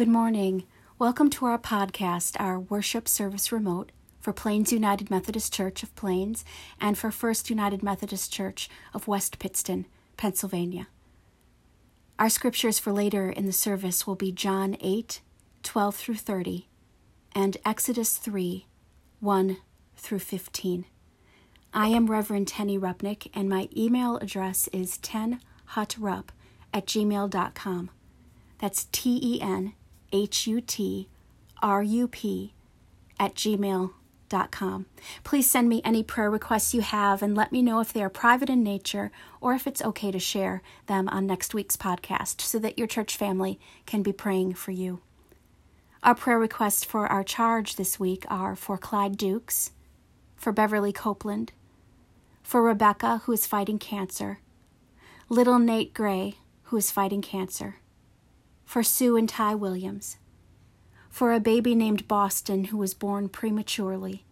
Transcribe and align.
Good 0.00 0.08
morning. 0.08 0.64
Welcome 0.98 1.28
to 1.28 1.44
our 1.44 1.58
podcast, 1.58 2.34
our 2.40 2.58
worship 2.58 3.06
service 3.06 3.52
remote 3.52 3.92
for 4.18 4.32
Plains 4.32 4.72
United 4.72 5.10
Methodist 5.10 5.52
Church 5.52 5.82
of 5.82 5.94
Plains 5.94 6.42
and 6.80 6.96
for 6.96 7.10
First 7.10 7.50
United 7.50 7.82
Methodist 7.82 8.32
Church 8.32 8.70
of 8.94 9.06
West 9.06 9.38
Pittston, 9.38 9.84
Pennsylvania. 10.16 10.88
Our 12.18 12.30
scriptures 12.30 12.78
for 12.78 12.94
later 12.94 13.28
in 13.28 13.44
the 13.44 13.52
service 13.52 14.06
will 14.06 14.14
be 14.14 14.32
John 14.32 14.74
8, 14.80 15.20
12 15.62 15.94
through 15.94 16.14
30, 16.14 16.66
and 17.34 17.58
Exodus 17.66 18.16
3, 18.16 18.64
1 19.20 19.56
through 19.98 20.18
15. 20.18 20.86
I 21.74 21.88
am 21.88 22.10
Reverend 22.10 22.48
Tenny 22.48 22.78
Rupnick, 22.78 23.30
and 23.34 23.50
my 23.50 23.68
email 23.76 24.16
address 24.16 24.66
is 24.72 24.96
tenhutrup 24.96 26.28
at 26.72 26.86
gmail.com. 26.86 27.90
That's 28.58 28.84
T 28.92 29.20
E 29.22 29.42
N 29.42 29.74
H 30.12 30.46
U 30.46 30.60
T 30.60 31.08
R 31.62 31.82
U 31.82 32.08
P 32.08 32.54
at 33.18 33.34
gmail.com. 33.34 34.86
Please 35.24 35.50
send 35.50 35.68
me 35.68 35.82
any 35.84 36.02
prayer 36.02 36.30
requests 36.30 36.72
you 36.72 36.80
have 36.80 37.22
and 37.22 37.36
let 37.36 37.52
me 37.52 37.62
know 37.62 37.80
if 37.80 37.92
they 37.92 38.02
are 38.02 38.08
private 38.08 38.48
in 38.48 38.62
nature 38.62 39.10
or 39.40 39.54
if 39.54 39.66
it's 39.66 39.82
okay 39.82 40.10
to 40.10 40.18
share 40.18 40.62
them 40.86 41.08
on 41.08 41.26
next 41.26 41.54
week's 41.54 41.76
podcast 41.76 42.40
so 42.40 42.58
that 42.58 42.78
your 42.78 42.86
church 42.86 43.16
family 43.16 43.58
can 43.86 44.02
be 44.02 44.12
praying 44.12 44.54
for 44.54 44.70
you. 44.70 45.00
Our 46.02 46.14
prayer 46.14 46.38
requests 46.38 46.82
for 46.82 47.06
our 47.06 47.22
charge 47.22 47.76
this 47.76 48.00
week 48.00 48.24
are 48.28 48.56
for 48.56 48.78
Clyde 48.78 49.18
Dukes, 49.18 49.72
for 50.34 50.50
Beverly 50.50 50.92
Copeland, 50.92 51.52
for 52.42 52.62
Rebecca, 52.62 53.20
who 53.24 53.32
is 53.32 53.46
fighting 53.46 53.78
cancer, 53.78 54.40
little 55.28 55.58
Nate 55.58 55.92
Gray, 55.92 56.36
who 56.64 56.78
is 56.78 56.90
fighting 56.90 57.20
cancer 57.20 57.76
for 58.70 58.84
Sue 58.84 59.16
and 59.16 59.28
Ty 59.28 59.56
Williams, 59.56 60.16
for 61.08 61.32
a 61.32 61.40
baby 61.40 61.74
named 61.74 62.06
Boston 62.06 62.66
who 62.66 62.76
was 62.76 62.94
born 62.94 63.28
prematurely, 63.28 64.22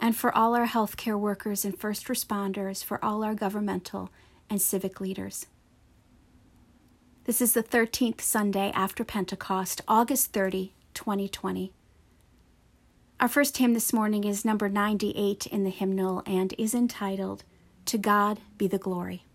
and 0.00 0.16
for 0.16 0.36
all 0.36 0.56
our 0.56 0.66
healthcare 0.66 1.16
workers 1.16 1.64
and 1.64 1.78
first 1.78 2.08
responders, 2.08 2.82
for 2.82 2.98
all 3.04 3.22
our 3.22 3.36
governmental 3.36 4.10
and 4.50 4.60
civic 4.60 5.00
leaders. 5.00 5.46
This 7.22 7.40
is 7.40 7.52
the 7.52 7.62
13th 7.62 8.20
Sunday 8.20 8.72
after 8.74 9.04
Pentecost, 9.04 9.80
August 9.86 10.32
30, 10.32 10.72
2020. 10.94 11.72
Our 13.20 13.28
first 13.28 13.58
hymn 13.58 13.74
this 13.74 13.92
morning 13.92 14.24
is 14.24 14.44
number 14.44 14.68
98 14.68 15.46
in 15.46 15.62
the 15.62 15.70
hymnal 15.70 16.24
and 16.26 16.52
is 16.58 16.74
entitled, 16.74 17.44
To 17.84 17.96
God 17.96 18.40
Be 18.56 18.66
the 18.66 18.78
Glory. 18.78 19.27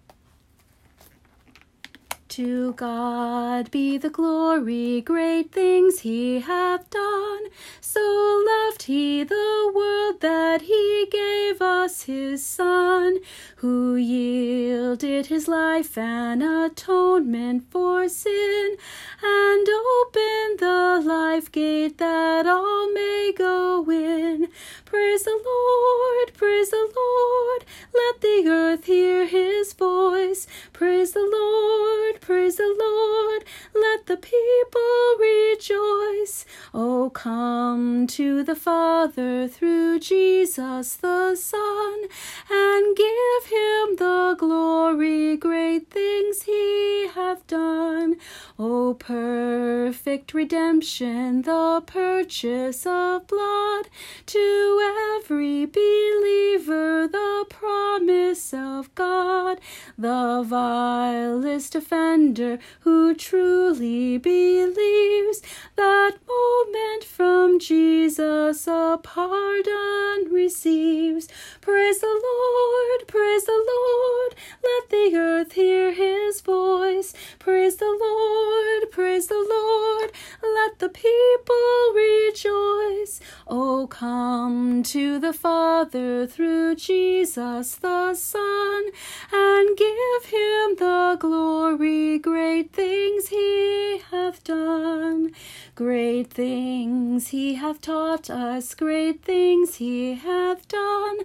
To 2.38 2.74
God 2.74 3.70
be 3.70 4.00
the 4.00 4.10
glory, 4.10 5.02
great 5.02 5.52
things 5.52 6.00
he 6.00 6.40
hath 6.40 6.90
done. 6.90 7.44
So 7.80 8.44
loved 8.48 8.82
he 8.84 9.24
the 9.24 9.72
world 9.76 10.20
that 10.22 10.64
he 10.64 11.08
gave 11.12 11.62
us 11.62 12.04
his 12.04 12.44
Son, 12.44 13.20
who 13.58 13.96
yielded 13.96 15.28
his 15.28 15.48
life 15.48 15.96
an 15.96 16.42
atonement 16.42 17.70
for 17.70 18.10
sin, 18.10 18.78
and 19.22 19.68
opened 19.70 20.60
the 20.60 21.04
life 21.06 21.52
gate 21.52 22.00
that 22.00 22.48
all 22.48 22.92
may 22.92 23.32
go 23.38 23.88
in. 23.92 24.48
Praise 24.86 25.24
the 25.24 25.40
Lord, 25.46 26.34
praise 26.34 26.72
the 26.72 26.92
Lord, 26.96 27.66
let 27.94 28.22
the 28.22 28.46
earth 28.48 28.86
hear 28.86 29.28
his 29.28 29.74
voice. 29.74 30.48
Praise 30.72 31.12
the 31.12 31.30
Lord, 31.32 32.22
praise 32.24 32.56
the 32.56 32.74
Lord, 32.80 33.44
let 33.76 34.06
the 34.06 34.16
people 34.16 35.18
rejoice. 35.20 36.46
Oh, 36.74 37.12
come 37.14 38.08
to 38.08 38.44
the 38.44 38.56
Father 38.56 39.50
through 39.50 40.00
Jesus 40.00 40.96
the 40.96 41.36
Son, 41.36 42.04
and 42.50 42.96
give 42.96 43.46
him 43.48 43.98
the 43.98 44.36
glory, 44.40 45.36
great 45.36 45.90
things 45.90 46.44
he 46.44 47.10
hath 47.14 47.46
done. 47.46 48.16
Oh, 48.58 48.94
perfect 48.94 50.34
redemption, 50.34 51.42
the 51.42 51.84
purchase 51.86 52.86
of 52.86 53.28
blood, 53.28 53.90
to 54.28 55.18
every 55.18 55.66
believer, 55.66 57.06
the 57.06 57.46
promise 57.50 58.54
of 58.54 58.96
God, 58.96 59.60
the 59.98 60.42
vilest 60.46 61.76
offender 62.14 62.60
who 62.82 63.16
truly 63.16 64.18
believes 64.20 65.42
that 65.76 66.12
moment 66.28 67.04
from 67.04 67.60
Jesus 67.60 68.68
a 68.68 69.00
pardon 69.02 70.32
receives. 70.32 71.28
Praise 71.62 72.00
the 72.00 72.08
Lord, 72.08 73.08
praise 73.08 73.46
the 73.46 73.52
Lord, 73.52 74.36
let 74.64 74.90
the 74.90 75.18
earth 75.18 75.54
hear 75.54 75.92
his 75.92 76.42
voice. 76.42 77.14
Praise 77.40 77.78
the 77.78 77.98
Lord, 78.00 78.92
praise 78.92 79.28
the 79.28 79.46
Lord, 79.50 80.12
let 80.44 80.80
the 80.80 80.90
people 80.90 81.94
rejoice. 81.96 83.20
Oh, 83.48 83.88
come 83.90 84.84
to 84.84 85.20
the 85.20 85.34
Father 85.34 86.28
through 86.28 86.76
Jesus 86.76 87.76
the 87.76 88.14
Son, 88.14 88.84
and 89.34 89.76
give 89.76 90.26
him 90.26 90.76
the 90.78 91.18
glory, 91.20 92.20
great 92.20 92.72
things 92.72 93.30
he 93.30 94.00
hath 94.12 94.44
done. 94.44 95.32
Great 95.76 96.32
things 96.32 97.30
he 97.30 97.56
hath 97.56 97.82
taught 97.82 98.30
us, 98.30 98.76
great 98.76 99.24
things 99.24 99.76
he 99.76 100.14
hath 100.14 100.68
done, 100.68 101.18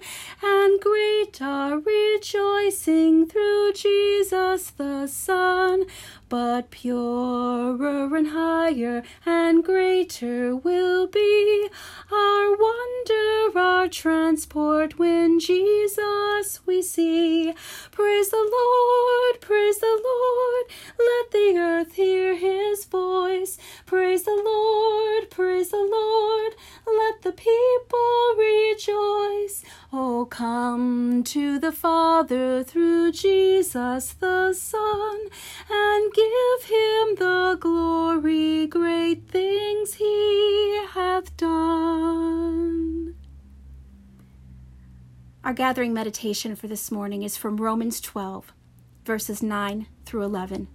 and 0.42 0.80
great 0.80 1.42
our 1.42 1.78
rejoicing 1.78 3.26
through 3.26 3.72
Jesus 3.74 4.70
the 4.70 5.06
Son. 5.06 5.84
But 6.28 6.70
purer 6.70 8.14
and 8.14 8.28
higher 8.28 9.02
and 9.24 9.64
greater 9.64 10.54
will 10.54 11.06
be 11.06 11.70
our 12.12 12.54
wonder, 12.54 13.58
our 13.58 13.88
transport 13.88 14.98
when 14.98 15.40
Jesus 15.40 16.60
we 16.66 16.82
see. 16.82 17.54
Praise 17.92 18.28
the 18.28 18.36
Lord, 18.36 19.40
praise 19.40 19.78
the 19.78 19.86
Lord, 20.04 20.66
let 20.98 21.30
the 21.30 21.54
earth 21.58 21.94
hear 21.94 22.36
his 22.36 22.84
voice. 22.84 23.56
Praise 23.86 24.24
the 24.24 24.42
Lord, 24.44 25.30
praise 25.30 25.70
the 25.70 25.78
Lord, 25.78 26.54
let 26.86 27.22
the 27.22 27.32
people 27.32 28.34
rejoice. 28.36 29.64
Oh, 29.90 30.26
come 30.26 31.24
to 31.24 31.58
the 31.58 31.72
Father 31.72 32.62
through 32.62 33.10
Jesus 33.12 34.12
the 34.12 34.52
Son, 34.52 35.20
and 35.70 36.12
give 36.12 36.64
him 36.64 37.14
the 37.16 37.56
glory, 37.58 38.66
great 38.66 39.26
things 39.30 39.94
he 39.94 40.78
hath 40.90 41.34
done. 41.38 43.14
Our 45.42 45.54
gathering 45.54 45.94
meditation 45.94 46.54
for 46.54 46.66
this 46.66 46.90
morning 46.90 47.22
is 47.22 47.38
from 47.38 47.56
Romans 47.56 47.98
12, 48.02 48.52
verses 49.06 49.42
9 49.42 49.86
through 50.04 50.24
11. 50.24 50.68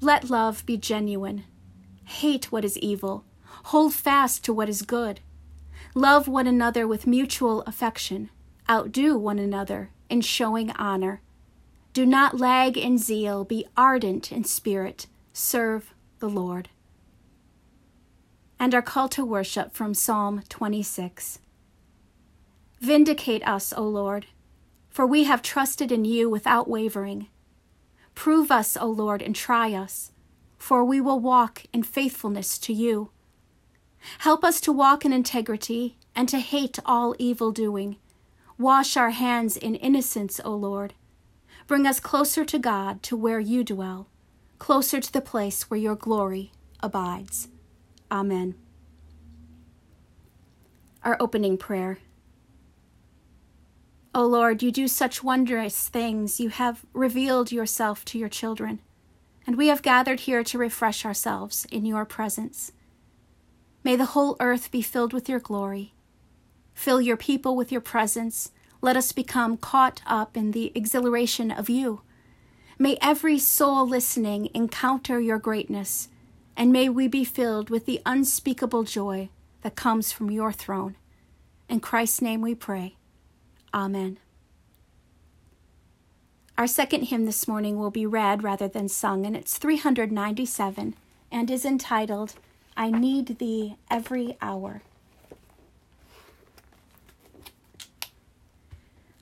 Let 0.00 0.30
love 0.30 0.64
be 0.66 0.76
genuine. 0.76 1.42
Hate 2.04 2.52
what 2.52 2.64
is 2.64 2.78
evil. 2.78 3.24
Hold 3.64 3.92
fast 3.92 4.44
to 4.44 4.52
what 4.52 4.68
is 4.68 4.82
good. 4.82 5.18
Love 5.94 6.28
one 6.28 6.46
another 6.46 6.86
with 6.86 7.06
mutual 7.06 7.62
affection. 7.62 8.30
Outdo 8.68 9.18
one 9.18 9.38
another 9.38 9.90
in 10.08 10.20
showing 10.20 10.70
honor. 10.72 11.20
Do 11.92 12.06
not 12.06 12.38
lag 12.38 12.76
in 12.76 12.96
zeal. 12.96 13.44
Be 13.44 13.66
ardent 13.76 14.30
in 14.30 14.44
spirit. 14.44 15.06
Serve 15.32 15.92
the 16.20 16.28
Lord. 16.28 16.68
And 18.60 18.74
our 18.74 18.82
call 18.82 19.08
to 19.10 19.24
worship 19.24 19.72
from 19.72 19.94
Psalm 19.94 20.42
26. 20.48 21.40
Vindicate 22.80 23.46
us, 23.46 23.72
O 23.76 23.82
Lord, 23.82 24.26
for 24.88 25.06
we 25.06 25.24
have 25.24 25.42
trusted 25.42 25.90
in 25.90 26.04
you 26.04 26.30
without 26.30 26.68
wavering. 26.68 27.26
Prove 28.14 28.52
us, 28.52 28.76
O 28.76 28.86
Lord, 28.86 29.22
and 29.22 29.34
try 29.34 29.72
us, 29.72 30.12
for 30.56 30.84
we 30.84 31.00
will 31.00 31.18
walk 31.18 31.64
in 31.72 31.82
faithfulness 31.82 32.58
to 32.58 32.72
you. 32.72 33.10
Help 34.20 34.44
us 34.44 34.60
to 34.62 34.72
walk 34.72 35.04
in 35.04 35.12
integrity 35.12 35.96
and 36.14 36.28
to 36.28 36.38
hate 36.38 36.78
all 36.84 37.14
evil 37.18 37.52
doing. 37.52 37.96
Wash 38.58 38.96
our 38.96 39.10
hands 39.10 39.56
in 39.56 39.74
innocence, 39.74 40.40
O 40.44 40.54
Lord. 40.54 40.94
Bring 41.66 41.86
us 41.86 42.00
closer 42.00 42.44
to 42.44 42.58
God, 42.58 43.02
to 43.04 43.16
where 43.16 43.40
you 43.40 43.62
dwell, 43.64 44.08
closer 44.58 45.00
to 45.00 45.12
the 45.12 45.20
place 45.20 45.70
where 45.70 45.80
your 45.80 45.94
glory 45.94 46.52
abides. 46.80 47.48
Amen. 48.10 48.54
Our 51.04 51.16
opening 51.20 51.56
prayer. 51.56 51.98
O 54.14 54.26
Lord, 54.26 54.62
you 54.62 54.72
do 54.72 54.88
such 54.88 55.22
wondrous 55.22 55.88
things. 55.88 56.40
You 56.40 56.48
have 56.48 56.84
revealed 56.92 57.52
yourself 57.52 58.04
to 58.06 58.18
your 58.18 58.28
children. 58.28 58.80
and 59.46 59.56
we 59.56 59.68
have 59.68 59.82
gathered 59.82 60.20
here 60.20 60.44
to 60.44 60.58
refresh 60.58 61.04
ourselves 61.04 61.66
in 61.72 61.84
your 61.84 62.04
presence. 62.04 62.72
May 63.82 63.96
the 63.96 64.06
whole 64.06 64.36
earth 64.40 64.70
be 64.70 64.82
filled 64.82 65.12
with 65.12 65.28
your 65.28 65.40
glory. 65.40 65.94
Fill 66.74 67.00
your 67.00 67.16
people 67.16 67.56
with 67.56 67.72
your 67.72 67.80
presence. 67.80 68.52
Let 68.82 68.96
us 68.96 69.12
become 69.12 69.56
caught 69.56 70.02
up 70.06 70.36
in 70.36 70.52
the 70.52 70.72
exhilaration 70.74 71.50
of 71.50 71.68
you. 71.68 72.02
May 72.78 72.96
every 73.02 73.38
soul 73.38 73.86
listening 73.86 74.48
encounter 74.54 75.20
your 75.20 75.38
greatness, 75.38 76.08
and 76.56 76.72
may 76.72 76.88
we 76.88 77.08
be 77.08 77.24
filled 77.24 77.68
with 77.68 77.84
the 77.84 78.00
unspeakable 78.06 78.84
joy 78.84 79.28
that 79.62 79.76
comes 79.76 80.12
from 80.12 80.30
your 80.30 80.52
throne. 80.52 80.96
In 81.68 81.80
Christ's 81.80 82.22
name 82.22 82.40
we 82.40 82.54
pray. 82.54 82.96
Amen. 83.74 84.18
Our 86.56 86.66
second 86.66 87.04
hymn 87.04 87.26
this 87.26 87.46
morning 87.46 87.78
will 87.78 87.90
be 87.90 88.06
read 88.06 88.42
rather 88.42 88.68
than 88.68 88.88
sung, 88.88 89.24
and 89.24 89.36
it's 89.36 89.56
397 89.58 90.94
and 91.32 91.50
is 91.50 91.64
entitled, 91.64 92.34
I 92.80 92.90
Need 92.90 93.38
Thee 93.38 93.76
Every 93.90 94.38
Hour. 94.40 94.80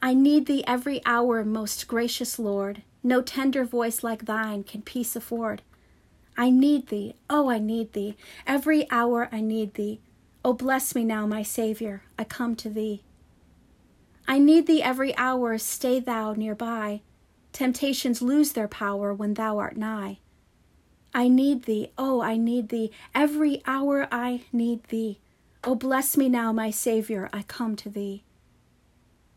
I 0.00 0.14
need 0.14 0.46
thee 0.46 0.62
every 0.64 1.02
hour, 1.04 1.44
most 1.44 1.88
gracious 1.88 2.38
Lord. 2.38 2.82
No 3.02 3.20
tender 3.20 3.64
voice 3.64 4.04
like 4.04 4.26
thine 4.26 4.62
can 4.62 4.82
peace 4.82 5.16
afford. 5.16 5.62
I 6.36 6.50
need 6.50 6.86
thee, 6.86 7.16
oh, 7.28 7.50
I 7.50 7.58
need 7.58 7.94
thee. 7.94 8.16
Every 8.46 8.88
hour 8.92 9.28
I 9.32 9.40
need 9.40 9.74
thee. 9.74 9.98
Oh, 10.44 10.52
bless 10.52 10.94
me 10.94 11.02
now, 11.02 11.26
my 11.26 11.42
Saviour, 11.42 12.04
I 12.16 12.22
come 12.22 12.54
to 12.54 12.70
thee. 12.70 13.02
I 14.28 14.38
need 14.38 14.68
thee 14.68 14.84
every 14.84 15.16
hour, 15.16 15.58
stay 15.58 15.98
thou 15.98 16.32
nearby. 16.32 17.00
Temptations 17.52 18.22
lose 18.22 18.52
their 18.52 18.68
power 18.68 19.12
when 19.12 19.34
thou 19.34 19.58
art 19.58 19.76
nigh. 19.76 20.20
I 21.14 21.28
need 21.28 21.64
thee, 21.64 21.90
oh, 21.96 22.20
I 22.20 22.36
need 22.36 22.68
thee. 22.68 22.90
Every 23.14 23.62
hour 23.66 24.06
I 24.12 24.42
need 24.52 24.84
thee. 24.84 25.20
Oh, 25.64 25.74
bless 25.74 26.16
me 26.16 26.28
now, 26.28 26.52
my 26.52 26.70
Saviour, 26.70 27.28
I 27.32 27.42
come 27.42 27.76
to 27.76 27.88
thee. 27.88 28.22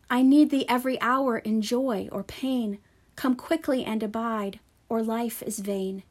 I 0.08 0.22
need 0.22 0.50
thee 0.50 0.66
every 0.68 1.00
hour 1.00 1.38
in 1.38 1.62
joy 1.62 2.08
or 2.12 2.22
pain. 2.22 2.78
Come 3.16 3.34
quickly 3.34 3.84
and 3.84 4.02
abide, 4.02 4.60
or 4.88 5.02
life 5.02 5.42
is 5.42 5.58
vain. 5.58 6.02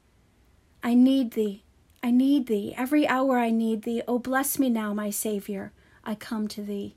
I 0.84 0.96
need 0.96 1.32
thee, 1.32 1.64
I 2.02 2.10
need 2.10 2.48
thee, 2.48 2.74
every 2.76 3.08
hour 3.08 3.38
I 3.38 3.52
need 3.52 3.84
thee. 3.84 4.02
Oh, 4.08 4.20
bless 4.20 4.58
me 4.58 4.70
now, 4.70 4.94
my 4.94 5.12
Saviour, 5.12 5.72
I 6.04 6.16
come 6.16 6.48
to 6.50 6.62
thee. 6.64 6.96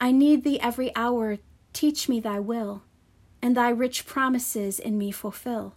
I 0.00 0.12
need 0.12 0.44
thee 0.44 0.60
every 0.60 0.94
hour, 0.94 1.38
teach 1.72 2.08
me 2.08 2.20
thy 2.20 2.40
will, 2.40 2.82
and 3.42 3.56
thy 3.56 3.70
rich 3.70 4.06
promises 4.06 4.78
in 4.78 4.98
me 4.98 5.10
fulfill. 5.10 5.74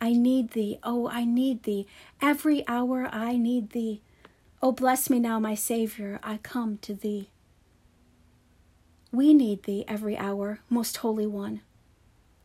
I 0.00 0.12
need 0.12 0.50
thee, 0.50 0.78
oh, 0.82 1.08
I 1.08 1.24
need 1.24 1.62
thee, 1.62 1.86
every 2.20 2.66
hour 2.68 3.08
I 3.10 3.36
need 3.36 3.70
thee. 3.70 4.02
Oh, 4.62 4.72
bless 4.72 5.08
me 5.08 5.18
now, 5.18 5.38
my 5.38 5.54
Saviour, 5.54 6.18
I 6.22 6.38
come 6.38 6.78
to 6.78 6.94
thee. 6.94 7.30
We 9.12 9.32
need 9.32 9.62
thee 9.62 9.84
every 9.88 10.16
hour, 10.16 10.60
most 10.68 10.98
holy 10.98 11.26
one. 11.26 11.62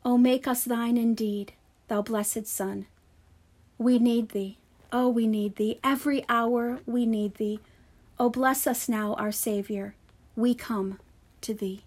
O 0.06 0.18
make 0.18 0.48
us 0.48 0.64
thine 0.64 0.98
indeed, 0.98 1.54
thou 1.88 2.02
blessed 2.02 2.48
Son. 2.48 2.86
We 3.78 4.00
need 4.00 4.30
thee, 4.30 4.58
oh, 4.92 5.10
we 5.10 5.28
need 5.28 5.58
thee, 5.58 5.80
every 5.84 6.24
hour 6.30 6.80
we 6.86 7.06
need 7.06 7.36
thee. 7.36 7.60
O 8.20 8.30
bless 8.30 8.68
us 8.68 8.88
now, 8.88 9.16
our 9.16 9.32
Saviour, 9.32 9.96
we 10.36 10.54
come 10.56 11.00
to 11.42 11.54
thee. 11.54 11.84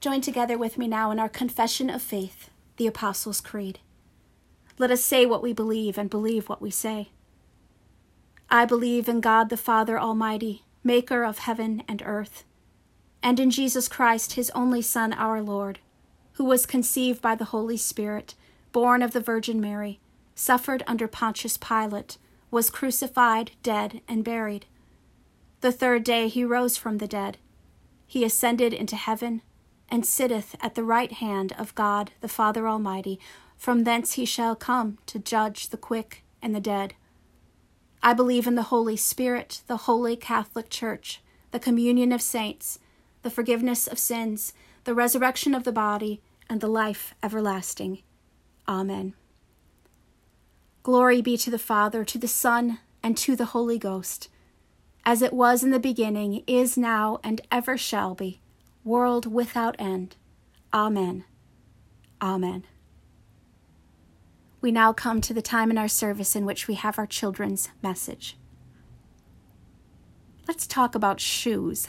Join 0.00 0.20
together 0.20 0.56
with 0.56 0.78
me 0.78 0.86
now 0.86 1.10
in 1.10 1.18
our 1.18 1.28
confession 1.28 1.90
of 1.90 2.00
faith, 2.00 2.50
the 2.78 2.86
Apostles' 2.86 3.40
Creed. 3.40 3.80
Let 4.78 4.90
us 4.90 5.04
say 5.04 5.26
what 5.26 5.42
we 5.42 5.52
believe 5.52 5.98
and 5.98 6.08
believe 6.08 6.48
what 6.48 6.62
we 6.62 6.70
say. 6.70 7.10
I 8.48 8.64
believe 8.64 9.08
in 9.08 9.20
God 9.20 9.50
the 9.50 9.56
Father 9.56 9.98
Almighty 9.98 10.64
maker 10.82 11.24
of 11.24 11.38
heaven 11.38 11.82
and 11.86 12.02
earth, 12.06 12.44
and 13.22 13.38
in 13.38 13.50
Jesus 13.50 13.88
Christ, 13.88 14.34
his 14.34 14.50
only 14.50 14.80
Son, 14.80 15.12
our 15.12 15.42
Lord, 15.42 15.80
who 16.34 16.44
was 16.44 16.64
conceived 16.64 17.20
by 17.20 17.34
the 17.34 17.46
Holy 17.46 17.76
Spirit, 17.76 18.34
born 18.72 19.02
of 19.02 19.12
the 19.12 19.20
Virgin 19.20 19.60
Mary, 19.60 20.00
suffered 20.34 20.82
under 20.86 21.08
Pontius 21.08 21.58
Pilate, 21.58 22.16
was 22.50 22.70
crucified, 22.70 23.50
dead, 23.62 24.00
and 24.08 24.24
buried. 24.24 24.66
The 25.60 25.72
third 25.72 26.04
day 26.04 26.28
he 26.28 26.44
rose 26.44 26.76
from 26.76 26.98
the 26.98 27.08
dead. 27.08 27.36
He 28.06 28.24
ascended 28.24 28.72
into 28.72 28.96
heaven, 28.96 29.42
and 29.88 30.04
sitteth 30.04 30.54
at 30.60 30.74
the 30.74 30.84
right 30.84 31.12
hand 31.12 31.54
of 31.58 31.74
God 31.74 32.12
the 32.20 32.28
Father 32.28 32.68
Almighty. 32.68 33.18
From 33.56 33.84
thence 33.84 34.12
he 34.12 34.24
shall 34.24 34.54
come 34.54 34.98
to 35.06 35.18
judge 35.18 35.68
the 35.68 35.76
quick 35.76 36.24
and 36.40 36.54
the 36.54 36.60
dead. 36.60 36.94
I 38.02 38.14
believe 38.14 38.46
in 38.46 38.54
the 38.54 38.62
Holy 38.64 38.96
Spirit, 38.96 39.62
the 39.66 39.78
Holy 39.78 40.16
Catholic 40.16 40.70
Church, 40.70 41.20
the 41.50 41.58
communion 41.58 42.12
of 42.12 42.22
saints, 42.22 42.78
the 43.22 43.30
forgiveness 43.30 43.86
of 43.86 43.98
sins, 43.98 44.52
the 44.84 44.94
resurrection 44.94 45.54
of 45.54 45.64
the 45.64 45.72
body, 45.72 46.20
and 46.48 46.60
the 46.60 46.68
life 46.68 47.14
everlasting. 47.22 48.02
Amen. 48.68 49.14
Glory 50.82 51.20
be 51.20 51.36
to 51.36 51.50
the 51.50 51.58
Father, 51.58 52.04
to 52.04 52.18
the 52.18 52.28
Son, 52.28 52.78
and 53.02 53.16
to 53.16 53.34
the 53.36 53.46
Holy 53.46 53.78
Ghost, 53.78 54.28
as 55.04 55.22
it 55.22 55.32
was 55.32 55.62
in 55.62 55.70
the 55.70 55.80
beginning, 55.80 56.42
is 56.46 56.76
now, 56.76 57.18
and 57.24 57.40
ever 57.50 57.76
shall 57.76 58.14
be, 58.14 58.40
world 58.88 59.30
without 59.32 59.76
end. 59.78 60.16
Amen. 60.72 61.24
Amen. 62.20 62.64
We 64.60 64.72
now 64.72 64.92
come 64.92 65.20
to 65.20 65.34
the 65.34 65.42
time 65.42 65.70
in 65.70 65.78
our 65.78 65.88
service 65.88 66.34
in 66.34 66.44
which 66.44 66.66
we 66.66 66.74
have 66.74 66.98
our 66.98 67.06
children's 67.06 67.68
message. 67.82 68.36
Let's 70.48 70.66
talk 70.66 70.94
about 70.94 71.20
shoes. 71.20 71.86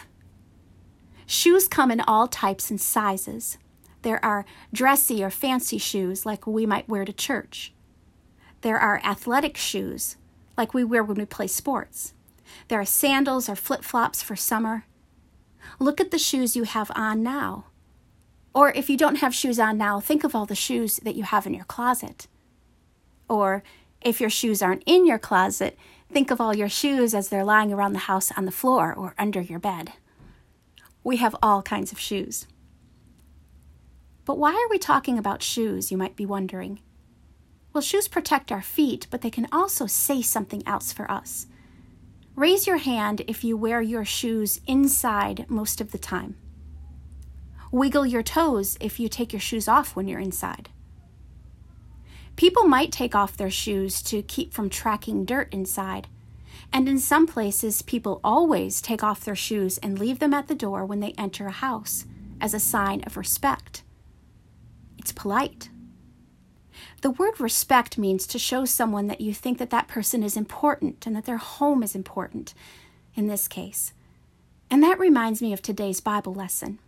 Shoes 1.26 1.68
come 1.68 1.90
in 1.90 2.02
all 2.02 2.28
types 2.28 2.70
and 2.70 2.80
sizes. 2.80 3.58
There 4.02 4.24
are 4.24 4.46
dressy 4.74 5.24
or 5.24 5.30
fancy 5.30 5.78
shoes 5.78 6.26
like 6.26 6.46
we 6.46 6.66
might 6.66 6.90
wear 6.90 7.06
to 7.06 7.14
church. 7.14 7.74
There 8.62 8.78
are 8.78 9.02
athletic 9.04 9.56
shoes 9.56 10.18
like 10.58 10.74
we 10.74 10.84
wear 10.84 11.04
when 11.04 11.18
we 11.18 11.26
play 11.26 11.48
sports. 11.48 12.14
There 12.68 12.80
are 12.80 12.86
sandals 12.86 13.48
or 13.48 13.56
flip 13.56 13.84
flops 13.84 14.22
for 14.22 14.36
summer. 14.36 14.86
Look 15.78 16.02
at 16.02 16.12
the 16.12 16.18
shoes 16.18 16.56
you 16.56 16.64
have 16.64 16.92
on 16.96 17.22
now. 17.22 17.66
Or 18.54 18.72
if 18.72 18.90
you 18.90 18.98
don't 18.98 19.18
have 19.18 19.36
shoes 19.36 19.60
on 19.60 19.78
now, 19.78 20.00
think 20.00 20.24
of 20.24 20.34
all 20.34 20.46
the 20.46 20.56
shoes 20.56 20.98
that 21.04 21.16
you 21.16 21.24
have 21.24 21.46
in 21.46 21.54
your 21.54 21.66
closet. 21.66 22.28
Or 23.30 23.64
if 24.02 24.20
your 24.20 24.30
shoes 24.30 24.62
aren't 24.62 24.84
in 24.86 25.06
your 25.06 25.20
closet, 25.20 25.78
think 26.12 26.32
of 26.32 26.42
all 26.42 26.56
your 26.56 26.70
shoes 26.70 27.14
as 27.14 27.30
they're 27.30 27.44
lying 27.44 27.72
around 27.72 27.94
the 27.94 28.00
house 28.00 28.32
on 28.36 28.46
the 28.46 28.52
floor 28.52 28.94
or 28.94 29.14
under 29.18 29.42
your 29.42 29.60
bed. 29.60 29.94
We 31.04 31.18
have 31.18 31.36
all 31.42 31.62
kinds 31.62 31.92
of 31.92 32.00
shoes. 32.00 32.48
But 34.26 34.38
why 34.38 34.52
are 34.54 34.70
we 34.70 34.78
talking 34.78 35.18
about 35.18 35.44
shoes, 35.44 35.92
you 35.92 35.98
might 35.98 36.16
be 36.16 36.26
wondering? 36.26 36.80
Well, 37.74 37.82
shoes 37.82 38.08
protect 38.08 38.52
our 38.52 38.62
feet, 38.62 39.08
but 39.10 39.22
they 39.22 39.30
can 39.30 39.48
also 39.52 39.86
say 39.86 40.22
something 40.22 40.64
else 40.68 40.92
for 40.92 41.10
us. 41.10 41.48
Raise 42.40 42.66
your 42.66 42.78
hand 42.78 43.22
if 43.28 43.44
you 43.44 43.58
wear 43.58 43.82
your 43.82 44.06
shoes 44.06 44.62
inside 44.66 45.46
most 45.50 45.82
of 45.82 45.92
the 45.92 45.98
time. 45.98 46.38
Wiggle 47.70 48.06
your 48.06 48.24
toes 48.24 48.78
if 48.80 48.98
you 48.98 49.10
take 49.10 49.34
your 49.34 49.42
shoes 49.42 49.68
off 49.68 49.94
when 49.94 50.08
you're 50.08 50.22
inside. 50.22 50.70
People 52.38 52.64
might 52.64 52.94
take 52.94 53.14
off 53.14 53.36
their 53.36 53.50
shoes 53.50 54.02
to 54.04 54.22
keep 54.22 54.54
from 54.54 54.70
tracking 54.70 55.26
dirt 55.26 55.54
inside. 55.54 56.08
And 56.72 56.88
in 56.88 56.98
some 57.00 57.28
places, 57.28 57.82
people 57.82 58.22
always 58.24 58.80
take 58.80 59.04
off 59.04 59.26
their 59.26 59.36
shoes 59.36 59.78
and 59.80 60.00
leave 60.00 60.20
them 60.20 60.34
at 60.34 60.48
the 60.48 60.56
door 60.56 60.86
when 60.86 61.02
they 61.02 61.14
enter 61.18 61.48
a 61.48 61.52
house 61.52 62.06
as 62.40 62.54
a 62.54 62.60
sign 62.62 63.04
of 63.06 63.18
respect. 63.18 63.84
It's 64.98 65.12
polite. 65.12 65.72
The 67.02 67.12
word 67.12 67.40
respect 67.40 67.98
means 67.98 68.28
to 68.28 68.40
show 68.40 68.66
someone 68.66 69.08
that 69.08 69.22
you 69.22 69.34
think 69.34 69.58
that 69.58 69.70
that 69.70 69.88
person 69.88 70.22
is 70.22 70.36
important 70.36 71.08
and 71.08 71.16
that 71.16 71.26
their 71.26 71.38
home 71.38 71.82
is 71.82 71.96
important, 71.96 72.54
in 73.16 73.28
this 73.28 73.48
case. 73.48 73.94
And 74.70 74.84
that 74.84 75.00
reminds 75.00 75.42
me 75.42 75.54
of 75.54 75.62
today's 75.62 76.02
Bible 76.02 76.34
lesson. 76.34 76.80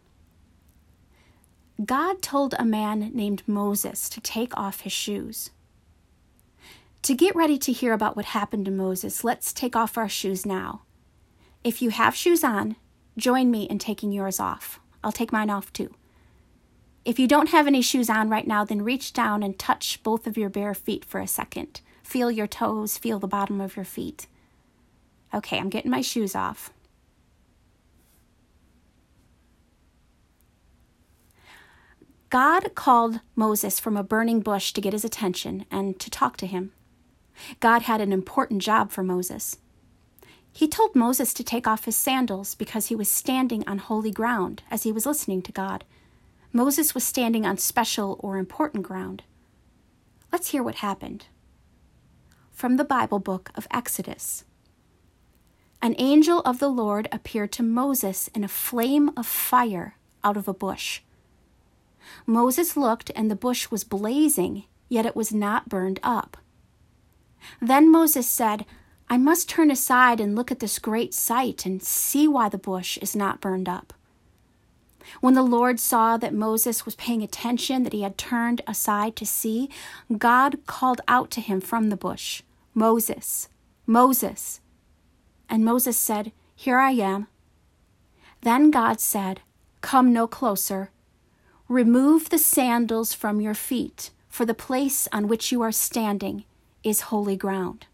God 1.84 2.22
told 2.22 2.54
a 2.60 2.66
man 2.66 3.12
named 3.14 3.44
Moses 3.48 4.10
to 4.10 4.22
take 4.22 4.56
off 4.58 4.82
his 4.82 4.92
shoes. 4.92 5.50
To 7.04 7.16
get 7.16 7.36
ready 7.36 7.58
to 7.58 7.72
hear 7.72 7.94
about 7.94 8.16
what 8.16 8.26
happened 8.26 8.66
to 8.66 8.72
Moses, 8.72 9.24
let's 9.24 9.52
take 9.52 9.76
off 9.76 9.98
our 9.98 10.10
shoes 10.10 10.46
now. 10.46 10.84
If 11.64 11.82
you 11.82 11.90
have 11.90 12.16
shoes 12.16 12.44
on, 12.44 12.76
join 13.18 13.50
me 13.50 13.64
in 13.64 13.80
taking 13.80 14.12
yours 14.12 14.40
off. 14.40 14.80
I'll 15.04 15.12
take 15.12 15.32
mine 15.32 15.50
off 15.50 15.74
too. 15.74 15.94
If 17.04 17.18
you 17.18 17.28
don't 17.28 17.50
have 17.50 17.66
any 17.66 17.82
shoes 17.82 18.10
on 18.10 18.30
right 18.30 18.46
now, 18.46 18.64
then 18.64 18.84
reach 18.84 19.12
down 19.12 19.42
and 19.42 19.58
touch 19.58 20.04
both 20.04 20.28
of 20.28 20.38
your 20.38 20.50
bare 20.50 20.76
feet 20.76 21.04
for 21.04 21.20
a 21.20 21.28
second. 21.28 21.82
Feel 22.04 22.30
your 22.30 22.48
toes, 22.48 22.98
feel 22.98 23.18
the 23.18 23.28
bottom 23.28 23.60
of 23.60 23.76
your 23.76 23.86
feet. 23.86 24.28
Okay, 25.34 25.58
I'm 25.58 25.70
getting 25.70 25.90
my 25.90 26.02
shoes 26.02 26.36
off. 26.36 26.72
God 32.30 32.76
called 32.76 33.20
Moses 33.36 33.80
from 33.80 33.98
a 33.98 34.04
burning 34.04 34.40
bush 34.40 34.72
to 34.72 34.82
get 34.82 34.94
his 34.94 35.04
attention 35.04 35.66
and 35.70 36.00
to 36.00 36.10
talk 36.10 36.38
to 36.38 36.48
him. 36.48 36.72
God 37.60 37.82
had 37.82 38.00
an 38.00 38.14
important 38.14 38.62
job 38.62 38.92
for 38.92 39.04
Moses. 39.04 39.58
He 40.54 40.68
told 40.68 40.96
Moses 40.96 41.34
to 41.34 41.44
take 41.44 41.68
off 41.68 41.86
his 41.86 41.96
sandals 41.96 42.56
because 42.56 42.88
he 42.88 42.96
was 42.96 43.10
standing 43.10 43.68
on 43.68 43.80
holy 43.80 44.12
ground 44.12 44.64
as 44.70 44.84
he 44.84 44.92
was 44.92 45.06
listening 45.06 45.42
to 45.42 45.52
God. 45.52 45.84
Moses 46.54 46.94
was 46.94 47.04
standing 47.04 47.46
on 47.46 47.58
special 47.58 48.18
or 48.20 48.38
important 48.38 48.84
ground. 48.84 49.24
Let's 50.32 50.50
hear 50.50 50.62
what 50.62 50.76
happened. 50.76 51.28
From 52.52 52.76
the 52.76 52.84
Bible 52.84 53.20
book 53.20 53.52
of 53.56 53.68
Exodus. 53.72 54.44
An 55.82 55.96
angel 55.98 56.42
of 56.42 56.60
the 56.60 56.68
Lord 56.68 57.08
appeared 57.12 57.52
to 57.54 57.64
Moses 57.64 58.28
in 58.36 58.44
a 58.44 58.50
flame 58.50 59.12
of 59.16 59.26
fire 59.26 59.96
out 60.24 60.38
of 60.38 60.48
a 60.48 60.54
bush. 60.54 61.02
Moses 62.26 62.76
looked, 62.76 63.12
and 63.16 63.32
the 63.32 63.36
bush 63.36 63.72
was 63.72 63.84
blazing, 63.84 64.66
yet 64.90 65.06
it 65.06 65.16
was 65.16 65.34
not 65.34 65.70
burned 65.70 66.00
up. 66.04 66.38
Then 67.62 67.92
Moses 67.92 68.28
said, 68.28 68.66
I 69.10 69.18
must 69.18 69.50
turn 69.50 69.72
aside 69.72 70.20
and 70.20 70.36
look 70.36 70.52
at 70.52 70.60
this 70.60 70.80
great 70.80 71.14
sight 71.14 71.66
and 71.66 71.82
see 71.82 72.28
why 72.28 72.50
the 72.50 72.58
bush 72.58 72.98
is 72.98 73.16
not 73.16 73.42
burned 73.42 73.70
up. 73.70 73.94
When 75.20 75.34
the 75.34 75.44
Lord 75.44 75.80
saw 75.80 76.18
that 76.18 76.34
Moses 76.34 76.86
was 76.86 76.96
paying 76.96 77.24
attention, 77.24 77.84
that 77.84 77.94
he 77.94 78.02
had 78.02 78.18
turned 78.18 78.62
aside 78.68 79.16
to 79.18 79.26
see, 79.26 79.70
God 80.18 80.66
called 80.66 81.02
out 81.08 81.32
to 81.32 81.42
him 81.42 81.62
from 81.62 81.90
the 81.90 81.98
bush, 81.98 82.44
Moses, 82.74 83.50
Moses. 83.86 84.62
And 85.50 85.66
Moses 85.66 85.98
said, 85.98 86.32
Here 86.56 86.78
I 86.78 86.92
am. 86.92 87.28
Then 88.42 88.72
God 88.72 89.00
said, 89.00 89.42
Come 89.82 90.14
no 90.14 90.28
closer. 90.28 90.92
Remove 91.68 92.30
the 92.30 92.38
sandals 92.38 93.14
from 93.14 93.42
your 93.42 93.54
feet, 93.54 94.12
for 94.30 94.46
the 94.46 94.54
place 94.54 95.08
on 95.12 95.28
which 95.28 95.52
you 95.52 95.62
are 95.62 95.72
standing 95.72 96.46
is 96.84 97.02
holy 97.02 97.36
ground. 97.36 97.86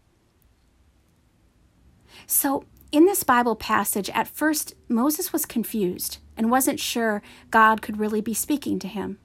So, 2.26 2.64
in 2.90 3.04
this 3.04 3.22
Bible 3.22 3.54
passage, 3.54 4.08
at 4.10 4.28
first 4.28 4.74
Moses 4.88 5.32
was 5.32 5.44
confused 5.44 6.18
and 6.38 6.50
wasn't 6.50 6.80
sure 6.80 7.20
God 7.50 7.82
could 7.82 7.98
really 7.98 8.22
be 8.22 8.32
speaking 8.32 8.78
to 8.78 8.88
him. 8.88 9.18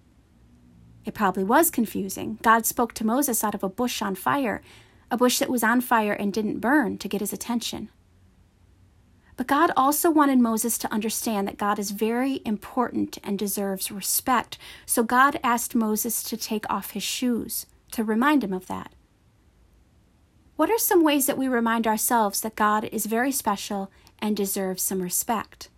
It 1.05 1.13
probably 1.13 1.43
was 1.43 1.69
confusing. 1.69 2.39
God 2.41 2.65
spoke 2.65 2.93
to 2.95 3.05
Moses 3.05 3.43
out 3.43 3.55
of 3.55 3.63
a 3.63 3.69
bush 3.69 4.01
on 4.01 4.15
fire, 4.15 4.61
a 5.11 5.17
bush 5.17 5.39
that 5.39 5.49
was 5.49 5.63
on 5.63 5.79
fire 5.79 6.13
and 6.13 6.33
didn't 6.33 6.59
burn, 6.59 6.97
to 6.97 7.07
get 7.07 7.21
his 7.21 7.31
attention. 7.31 7.89
But 9.35 9.47
God 9.47 9.71
also 9.75 10.11
wanted 10.11 10.39
Moses 10.39 10.77
to 10.79 10.93
understand 10.93 11.47
that 11.47 11.57
God 11.57 11.79
is 11.79 11.91
very 11.91 12.41
important 12.45 13.17
and 13.23 13.37
deserves 13.37 13.91
respect. 13.91 14.57
So 14.85 15.03
God 15.03 15.39
asked 15.43 15.75
Moses 15.75 16.23
to 16.23 16.37
take 16.37 16.69
off 16.69 16.91
his 16.91 17.03
shoes 17.03 17.65
to 17.91 18.03
remind 18.03 18.43
him 18.43 18.53
of 18.53 18.67
that. 18.67 18.93
What 20.55 20.69
are 20.69 20.77
some 20.77 21.03
ways 21.03 21.25
that 21.25 21.37
we 21.37 21.47
remind 21.47 21.87
ourselves 21.87 22.41
that 22.41 22.55
God 22.55 22.85
is 22.85 23.07
very 23.07 23.31
special 23.31 23.91
and 24.19 24.37
deserves 24.37 24.83
some 24.83 25.01
respect? 25.01 25.69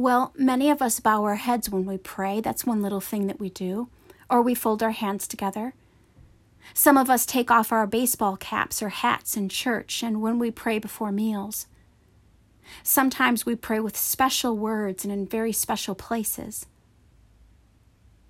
Well, 0.00 0.32
many 0.34 0.70
of 0.70 0.80
us 0.80 0.98
bow 0.98 1.24
our 1.24 1.34
heads 1.34 1.68
when 1.68 1.84
we 1.84 1.98
pray. 1.98 2.40
That's 2.40 2.64
one 2.64 2.80
little 2.80 3.02
thing 3.02 3.26
that 3.26 3.38
we 3.38 3.50
do. 3.50 3.90
Or 4.30 4.40
we 4.40 4.54
fold 4.54 4.82
our 4.82 4.92
hands 4.92 5.28
together. 5.28 5.74
Some 6.72 6.96
of 6.96 7.10
us 7.10 7.26
take 7.26 7.50
off 7.50 7.70
our 7.70 7.86
baseball 7.86 8.38
caps 8.38 8.82
or 8.82 8.88
hats 8.88 9.36
in 9.36 9.50
church 9.50 10.02
and 10.02 10.22
when 10.22 10.38
we 10.38 10.50
pray 10.50 10.78
before 10.78 11.12
meals. 11.12 11.66
Sometimes 12.82 13.44
we 13.44 13.54
pray 13.54 13.78
with 13.78 13.94
special 13.94 14.56
words 14.56 15.04
and 15.04 15.12
in 15.12 15.26
very 15.26 15.52
special 15.52 15.94
places. 15.94 16.64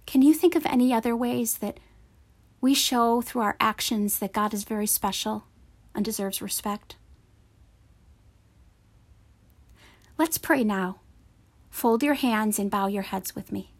Can 0.06 0.22
you 0.22 0.34
think 0.34 0.56
of 0.56 0.66
any 0.66 0.92
other 0.92 1.14
ways 1.14 1.58
that 1.58 1.78
we 2.60 2.74
show 2.74 3.20
through 3.20 3.42
our 3.42 3.56
actions 3.60 4.18
that 4.18 4.32
God 4.32 4.52
is 4.52 4.64
very 4.64 4.88
special 4.88 5.44
and 5.94 6.04
deserves 6.04 6.42
respect? 6.42 6.96
Let's 10.18 10.36
pray 10.36 10.64
now. 10.64 10.98
Fold 11.70 12.02
your 12.02 12.14
hands 12.14 12.58
and 12.58 12.70
bow 12.70 12.88
your 12.88 13.04
heads 13.04 13.34
with 13.34 13.50
me. 13.50 13.72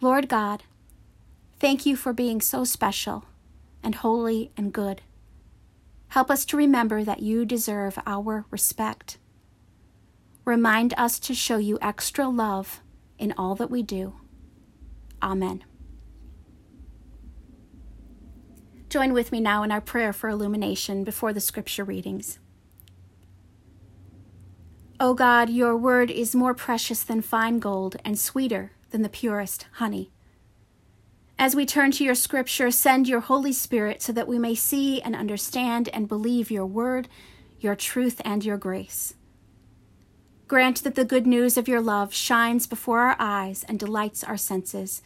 Lord 0.00 0.28
God, 0.28 0.64
thank 1.58 1.86
you 1.86 1.96
for 1.96 2.12
being 2.12 2.40
so 2.40 2.64
special 2.64 3.24
and 3.82 3.94
holy 3.94 4.50
and 4.56 4.72
good. 4.72 5.00
Help 6.08 6.30
us 6.30 6.44
to 6.46 6.56
remember 6.56 7.02
that 7.02 7.22
you 7.22 7.44
deserve 7.44 7.98
our 8.06 8.44
respect. 8.50 9.18
Remind 10.44 10.92
us 10.96 11.18
to 11.20 11.34
show 11.34 11.56
you 11.56 11.78
extra 11.80 12.28
love 12.28 12.80
in 13.18 13.32
all 13.38 13.54
that 13.54 13.70
we 13.70 13.82
do. 13.82 14.14
Amen. 15.22 15.64
Join 18.88 19.12
with 19.12 19.32
me 19.32 19.40
now 19.40 19.62
in 19.62 19.72
our 19.72 19.80
prayer 19.80 20.12
for 20.12 20.28
illumination 20.28 21.04
before 21.04 21.32
the 21.32 21.40
scripture 21.40 21.84
readings. 21.84 22.38
O 24.98 25.12
God, 25.12 25.50
your 25.50 25.76
word 25.76 26.10
is 26.10 26.34
more 26.34 26.54
precious 26.54 27.02
than 27.02 27.20
fine 27.20 27.58
gold 27.58 27.96
and 28.02 28.18
sweeter 28.18 28.72
than 28.90 29.02
the 29.02 29.10
purest 29.10 29.66
honey. 29.72 30.10
As 31.38 31.54
we 31.54 31.66
turn 31.66 31.90
to 31.92 32.04
your 32.04 32.14
scripture, 32.14 32.70
send 32.70 33.06
your 33.06 33.20
Holy 33.20 33.52
Spirit 33.52 34.00
so 34.00 34.10
that 34.12 34.26
we 34.26 34.38
may 34.38 34.54
see 34.54 35.02
and 35.02 35.14
understand 35.14 35.90
and 35.92 36.08
believe 36.08 36.50
your 36.50 36.64
word, 36.64 37.08
your 37.60 37.74
truth, 37.74 38.22
and 38.24 38.42
your 38.42 38.56
grace. 38.56 39.12
Grant 40.48 40.82
that 40.82 40.94
the 40.94 41.04
good 41.04 41.26
news 41.26 41.58
of 41.58 41.68
your 41.68 41.82
love 41.82 42.14
shines 42.14 42.66
before 42.66 43.00
our 43.00 43.16
eyes 43.18 43.66
and 43.68 43.78
delights 43.78 44.24
our 44.24 44.38
senses, 44.38 45.02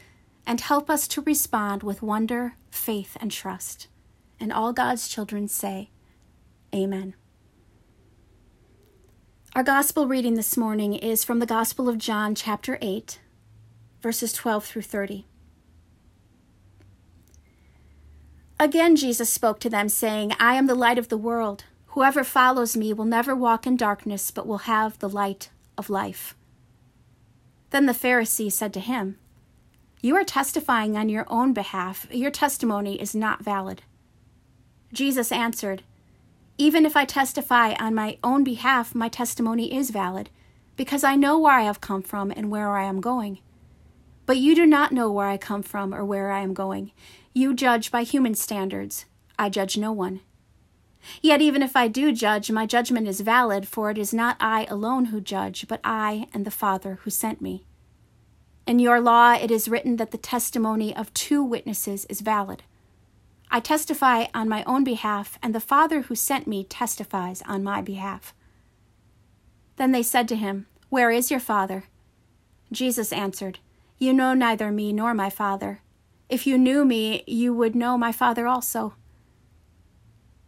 and 0.47 0.61
help 0.61 0.89
us 0.89 1.09
to 1.09 1.23
respond 1.23 1.83
with 1.83 2.01
wonder, 2.01 2.55
faith, 2.71 3.17
and 3.21 3.33
trust. 3.33 3.89
And 4.39 4.53
all 4.53 4.73
God's 4.73 5.09
children 5.09 5.49
say, 5.49 5.91
Amen. 6.73 7.15
Our 9.57 9.65
gospel 9.65 10.07
reading 10.07 10.35
this 10.37 10.57
morning 10.57 10.95
is 10.95 11.25
from 11.25 11.41
the 11.41 11.45
Gospel 11.45 11.89
of 11.89 11.99
John, 11.99 12.37
chapter 12.37 12.79
8, 12.81 13.19
verses 14.01 14.33
12 14.33 14.65
through 14.65 14.83
30. 14.83 15.27
Again, 18.61 18.95
Jesus 18.95 19.29
spoke 19.29 19.59
to 19.59 19.69
them, 19.69 19.89
saying, 19.89 20.35
I 20.39 20.55
am 20.55 20.67
the 20.67 20.77
light 20.77 20.99
of 20.99 21.09
the 21.09 21.17
world. 21.17 21.65
Whoever 21.87 22.23
follows 22.23 22.77
me 22.77 22.93
will 22.93 23.05
never 23.05 23.35
walk 23.35 23.67
in 23.67 23.77
darkness, 23.77 24.31
but 24.31 24.47
will 24.47 24.59
have 24.59 25.01
the 25.01 25.09
light 25.09 25.51
of 25.77 25.91
life. 25.91 26.37
Then 27.71 27.87
the 27.87 27.93
Pharisee 27.93 28.53
said 28.53 28.73
to 28.75 28.81
him, 28.81 29.19
You 30.01 30.15
are 30.15 30.23
testifying 30.23 30.97
on 30.97 31.09
your 31.09 31.27
own 31.27 31.53
behalf. 31.55 32.07
Your 32.13 32.31
testimony 32.31 33.03
is 33.03 33.17
not 33.17 33.43
valid. 33.43 33.83
Jesus 34.93 35.33
answered, 35.33 35.83
Even 36.61 36.85
if 36.85 36.95
I 36.95 37.07
testify 37.07 37.73
on 37.81 37.95
my 37.95 38.19
own 38.23 38.45
behalf, 38.45 38.95
my 38.95 39.09
testimony 39.09 39.75
is 39.75 39.89
valid, 39.89 40.29
because 40.77 41.03
I 41.03 41.17
know 41.17 41.39
where 41.39 41.55
I 41.55 41.63
have 41.63 41.81
come 41.81 42.03
from 42.03 42.31
and 42.31 42.51
where 42.51 42.77
I 42.77 42.85
am 42.85 43.01
going. 43.01 43.39
But 44.27 44.37
you 44.37 44.55
do 44.55 44.67
not 44.67 44.93
know 44.93 45.11
where 45.11 45.27
I 45.27 45.39
come 45.39 45.63
from 45.63 45.95
or 45.95 46.05
where 46.05 46.31
I 46.31 46.41
am 46.41 46.53
going. 46.53 46.93
You 47.33 47.55
judge 47.55 47.91
by 47.91 48.03
human 48.03 48.35
standards. 48.35 49.07
I 49.39 49.49
judge 49.49 49.79
no 49.79 49.91
one. 49.91 50.21
Yet, 51.23 51.41
even 51.41 51.63
if 51.63 51.77
I 51.77 51.89
do 51.89 52.13
judge, 52.13 52.51
my 52.51 52.67
judgment 52.67 53.09
is 53.09 53.23
valid, 53.23 53.67
for 53.67 53.91
it 53.91 53.97
is 53.97 54.13
not 54.13 54.37
I 54.39 54.67
alone 54.67 55.07
who 55.07 55.23
judge, 55.23 55.67
but 55.67 55.81
I 55.83 56.29
and 56.35 56.45
the 56.45 56.51
Father 56.51 56.99
who 57.05 57.11
sent 57.11 57.41
me. 57.41 57.65
In 58.67 58.79
your 58.79 59.01
law, 59.01 59.33
it 59.33 59.51
is 59.51 59.67
written 59.67 59.97
that 59.97 60.11
the 60.11 60.19
testimony 60.19 60.95
of 60.95 61.15
two 61.15 61.43
witnesses 61.43 62.05
is 62.11 62.21
valid. 62.21 62.65
I 63.53 63.59
testify 63.59 64.27
on 64.33 64.49
my 64.49 64.63
own 64.65 64.85
behalf, 64.85 65.39
and 65.43 65.53
the 65.53 65.61
Father 65.61 66.03
who 66.03 66.15
sent 66.15 66.47
me 66.47 66.63
testifies 66.63 67.43
on 67.43 67.65
my 67.65 67.83
behalf. 67.83 68.33
Then 69.77 69.91
they 69.91 70.05
said 70.05 70.29
to 70.29 70.37
him, 70.37 70.67
Where 70.89 71.11
is 71.11 71.31
your 71.31 71.41
Father? 71.41 71.85
Jesus 72.71 73.13
answered, 73.13 73.59
You 73.99 74.13
know 74.13 74.35
neither 74.35 74.71
me 74.71 74.93
nor 74.93 75.15
my 75.15 75.31
Father. 75.31 75.81
If 76.29 76.47
you 76.47 76.57
knew 76.59 76.85
me, 76.85 77.25
you 77.27 77.53
would 77.53 77.75
know 77.75 77.99
my 77.99 78.13
Father 78.13 78.47
also. 78.47 78.95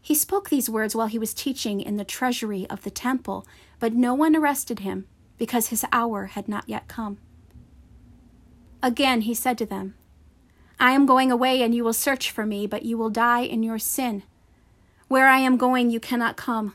He 0.00 0.14
spoke 0.14 0.49
these 0.49 0.71
words 0.71 0.94
while 0.94 1.09
he 1.09 1.18
was 1.18 1.35
teaching 1.35 1.80
in 1.80 1.97
the 1.97 2.04
treasury 2.04 2.68
of 2.71 2.82
the 2.82 2.90
temple, 2.90 3.44
but 3.80 3.94
no 3.94 4.14
one 4.14 4.37
arrested 4.37 4.80
him, 4.80 5.06
because 5.38 5.68
his 5.68 5.85
hour 5.90 6.26
had 6.26 6.49
not 6.49 6.68
yet 6.68 6.87
come. 6.87 7.18
Again 8.80 9.23
he 9.23 9.35
said 9.35 9.59
to 9.59 9.66
them, 9.66 9.94
I 10.79 10.93
am 10.93 11.07
going 11.07 11.31
away, 11.31 11.62
and 11.62 11.75
you 11.75 11.85
will 11.85 11.93
search 11.93 12.31
for 12.31 12.45
me, 12.45 12.67
but 12.67 12.85
you 12.85 12.99
will 12.99 13.11
die 13.11 13.43
in 13.43 13.62
your 13.62 13.79
sin. 13.79 14.23
Where 15.09 15.29
I 15.29 15.38
am 15.38 15.57
going, 15.57 15.91
you 15.91 16.00
cannot 16.00 16.37
come. 16.37 16.75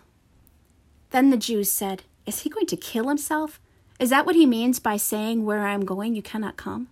Then 1.12 1.30
the 1.30 1.38
Jews 1.38 1.72
said, 1.72 2.04
Is 2.26 2.42
he 2.42 2.50
going 2.50 2.68
to 2.68 2.78
kill 2.78 3.08
himself? 3.08 3.60
Is 4.00 4.10
that 4.12 4.26
what 4.26 4.36
he 4.36 4.46
means 4.46 4.80
by 4.80 4.98
saying, 4.98 5.44
Where 5.44 5.66
I 5.66 5.74
am 5.74 5.86
going, 5.86 6.16
you 6.16 6.22
cannot 6.22 6.58
come? 6.58 6.90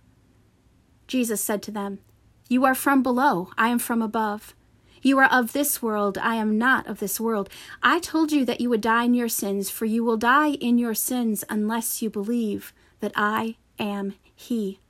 Jesus 1.06 1.40
said 1.40 1.62
to 1.62 1.70
them, 1.70 2.00
You 2.48 2.64
are 2.64 2.74
from 2.74 3.02
below, 3.02 3.50
I 3.56 3.68
am 3.68 3.78
from 3.78 4.02
above. 4.02 4.54
You 5.02 5.18
are 5.18 5.30
of 5.30 5.52
this 5.52 5.80
world, 5.80 6.18
I 6.18 6.34
am 6.34 6.58
not 6.58 6.88
of 6.88 6.98
this 6.98 7.20
world. 7.20 7.48
I 7.82 8.00
told 8.00 8.32
you 8.32 8.44
that 8.44 8.60
you 8.60 8.68
would 8.70 8.80
die 8.80 9.04
in 9.04 9.14
your 9.14 9.28
sins, 9.28 9.70
for 9.70 9.84
you 9.84 10.04
will 10.04 10.16
die 10.16 10.50
in 10.50 10.78
your 10.78 10.94
sins 10.94 11.44
unless 11.48 12.02
you 12.02 12.10
believe 12.10 12.72
that 12.98 13.12
I 13.14 13.56
am 13.78 14.14
he. 14.34 14.80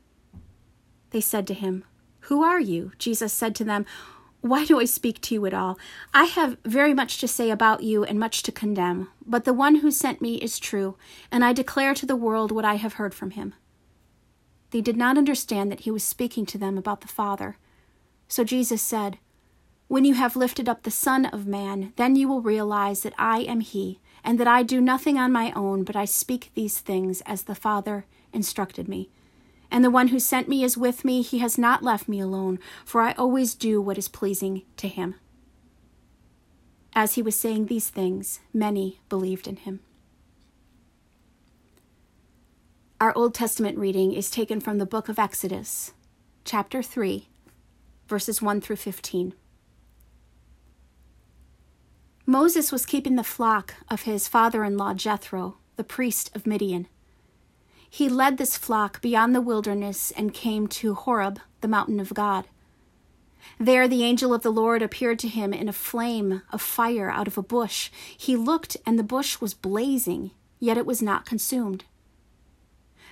They 1.10 1.20
said 1.20 1.46
to 1.48 1.54
him, 1.54 1.84
Who 2.26 2.42
are 2.42 2.60
you? 2.60 2.92
Jesus 2.98 3.32
said 3.32 3.54
to 3.56 3.64
them, 3.64 3.86
why 4.46 4.64
do 4.64 4.78
I 4.78 4.84
speak 4.84 5.20
to 5.22 5.34
you 5.34 5.44
at 5.46 5.54
all? 5.54 5.76
I 6.14 6.24
have 6.24 6.58
very 6.64 6.94
much 6.94 7.18
to 7.18 7.26
say 7.26 7.50
about 7.50 7.82
you 7.82 8.04
and 8.04 8.18
much 8.18 8.44
to 8.44 8.52
condemn, 8.52 9.08
but 9.24 9.44
the 9.44 9.52
one 9.52 9.76
who 9.76 9.90
sent 9.90 10.22
me 10.22 10.36
is 10.36 10.60
true, 10.60 10.96
and 11.32 11.44
I 11.44 11.52
declare 11.52 11.94
to 11.94 12.06
the 12.06 12.14
world 12.14 12.52
what 12.52 12.64
I 12.64 12.76
have 12.76 12.94
heard 12.94 13.12
from 13.12 13.32
him. 13.32 13.54
They 14.70 14.80
did 14.80 14.96
not 14.96 15.18
understand 15.18 15.72
that 15.72 15.80
he 15.80 15.90
was 15.90 16.04
speaking 16.04 16.46
to 16.46 16.58
them 16.58 16.78
about 16.78 17.00
the 17.00 17.08
Father. 17.08 17.56
So 18.28 18.44
Jesus 18.44 18.82
said, 18.82 19.18
When 19.88 20.04
you 20.04 20.14
have 20.14 20.36
lifted 20.36 20.68
up 20.68 20.82
the 20.82 20.90
Son 20.92 21.26
of 21.26 21.46
Man, 21.46 21.92
then 21.96 22.14
you 22.14 22.28
will 22.28 22.42
realize 22.42 23.00
that 23.00 23.14
I 23.18 23.40
am 23.40 23.60
he, 23.60 23.98
and 24.22 24.38
that 24.38 24.48
I 24.48 24.62
do 24.62 24.80
nothing 24.80 25.18
on 25.18 25.32
my 25.32 25.50
own, 25.52 25.82
but 25.82 25.96
I 25.96 26.04
speak 26.04 26.50
these 26.54 26.78
things 26.78 27.20
as 27.22 27.42
the 27.42 27.54
Father 27.54 28.06
instructed 28.32 28.86
me. 28.86 29.10
And 29.70 29.84
the 29.84 29.90
one 29.90 30.08
who 30.08 30.18
sent 30.20 30.48
me 30.48 30.62
is 30.62 30.76
with 30.76 31.04
me. 31.04 31.22
He 31.22 31.38
has 31.38 31.58
not 31.58 31.82
left 31.82 32.08
me 32.08 32.20
alone, 32.20 32.58
for 32.84 33.00
I 33.00 33.12
always 33.12 33.54
do 33.54 33.80
what 33.80 33.98
is 33.98 34.08
pleasing 34.08 34.62
to 34.76 34.88
him. 34.88 35.16
As 36.94 37.14
he 37.14 37.22
was 37.22 37.36
saying 37.36 37.66
these 37.66 37.90
things, 37.90 38.40
many 38.54 39.00
believed 39.08 39.46
in 39.46 39.56
him. 39.56 39.80
Our 42.98 43.14
Old 43.14 43.34
Testament 43.34 43.76
reading 43.76 44.14
is 44.14 44.30
taken 44.30 44.60
from 44.60 44.78
the 44.78 44.86
book 44.86 45.10
of 45.10 45.18
Exodus, 45.18 45.92
chapter 46.46 46.82
3, 46.82 47.28
verses 48.08 48.40
1 48.40 48.62
through 48.62 48.76
15. 48.76 49.34
Moses 52.24 52.72
was 52.72 52.86
keeping 52.86 53.16
the 53.16 53.22
flock 53.22 53.74
of 53.90 54.02
his 54.02 54.26
father 54.26 54.64
in 54.64 54.78
law 54.78 54.94
Jethro, 54.94 55.58
the 55.76 55.84
priest 55.84 56.34
of 56.34 56.46
Midian. 56.46 56.88
He 57.88 58.08
led 58.08 58.36
this 58.36 58.56
flock 58.56 59.00
beyond 59.00 59.34
the 59.34 59.40
wilderness 59.40 60.10
and 60.16 60.34
came 60.34 60.66
to 60.68 60.94
Horeb, 60.94 61.40
the 61.60 61.68
mountain 61.68 62.00
of 62.00 62.14
God. 62.14 62.46
There 63.58 63.86
the 63.88 64.02
angel 64.02 64.34
of 64.34 64.42
the 64.42 64.50
Lord 64.50 64.82
appeared 64.82 65.18
to 65.20 65.28
him 65.28 65.52
in 65.54 65.68
a 65.68 65.72
flame 65.72 66.42
of 66.52 66.60
fire 66.60 67.10
out 67.10 67.28
of 67.28 67.38
a 67.38 67.42
bush. 67.42 67.90
He 68.16 68.36
looked, 68.36 68.76
and 68.84 68.98
the 68.98 69.04
bush 69.04 69.40
was 69.40 69.54
blazing, 69.54 70.32
yet 70.58 70.76
it 70.76 70.86
was 70.86 71.00
not 71.00 71.26
consumed. 71.26 71.84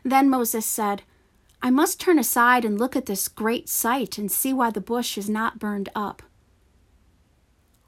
Then 0.05 0.29
Moses 0.29 0.67
said, 0.67 1.03
I 1.63 1.71
must 1.71 1.99
turn 1.99 2.19
aside 2.19 2.65
and 2.65 2.79
look 2.79 2.95
at 2.95 3.07
this 3.07 3.27
great 3.27 3.71
sight 3.71 4.19
and 4.19 4.31
see 4.31 4.53
why 4.53 4.71
the 4.71 4.81
bush 4.81 5.17
is 5.17 5.31
not 5.31 5.59
burned 5.59 5.89
up. 5.95 6.23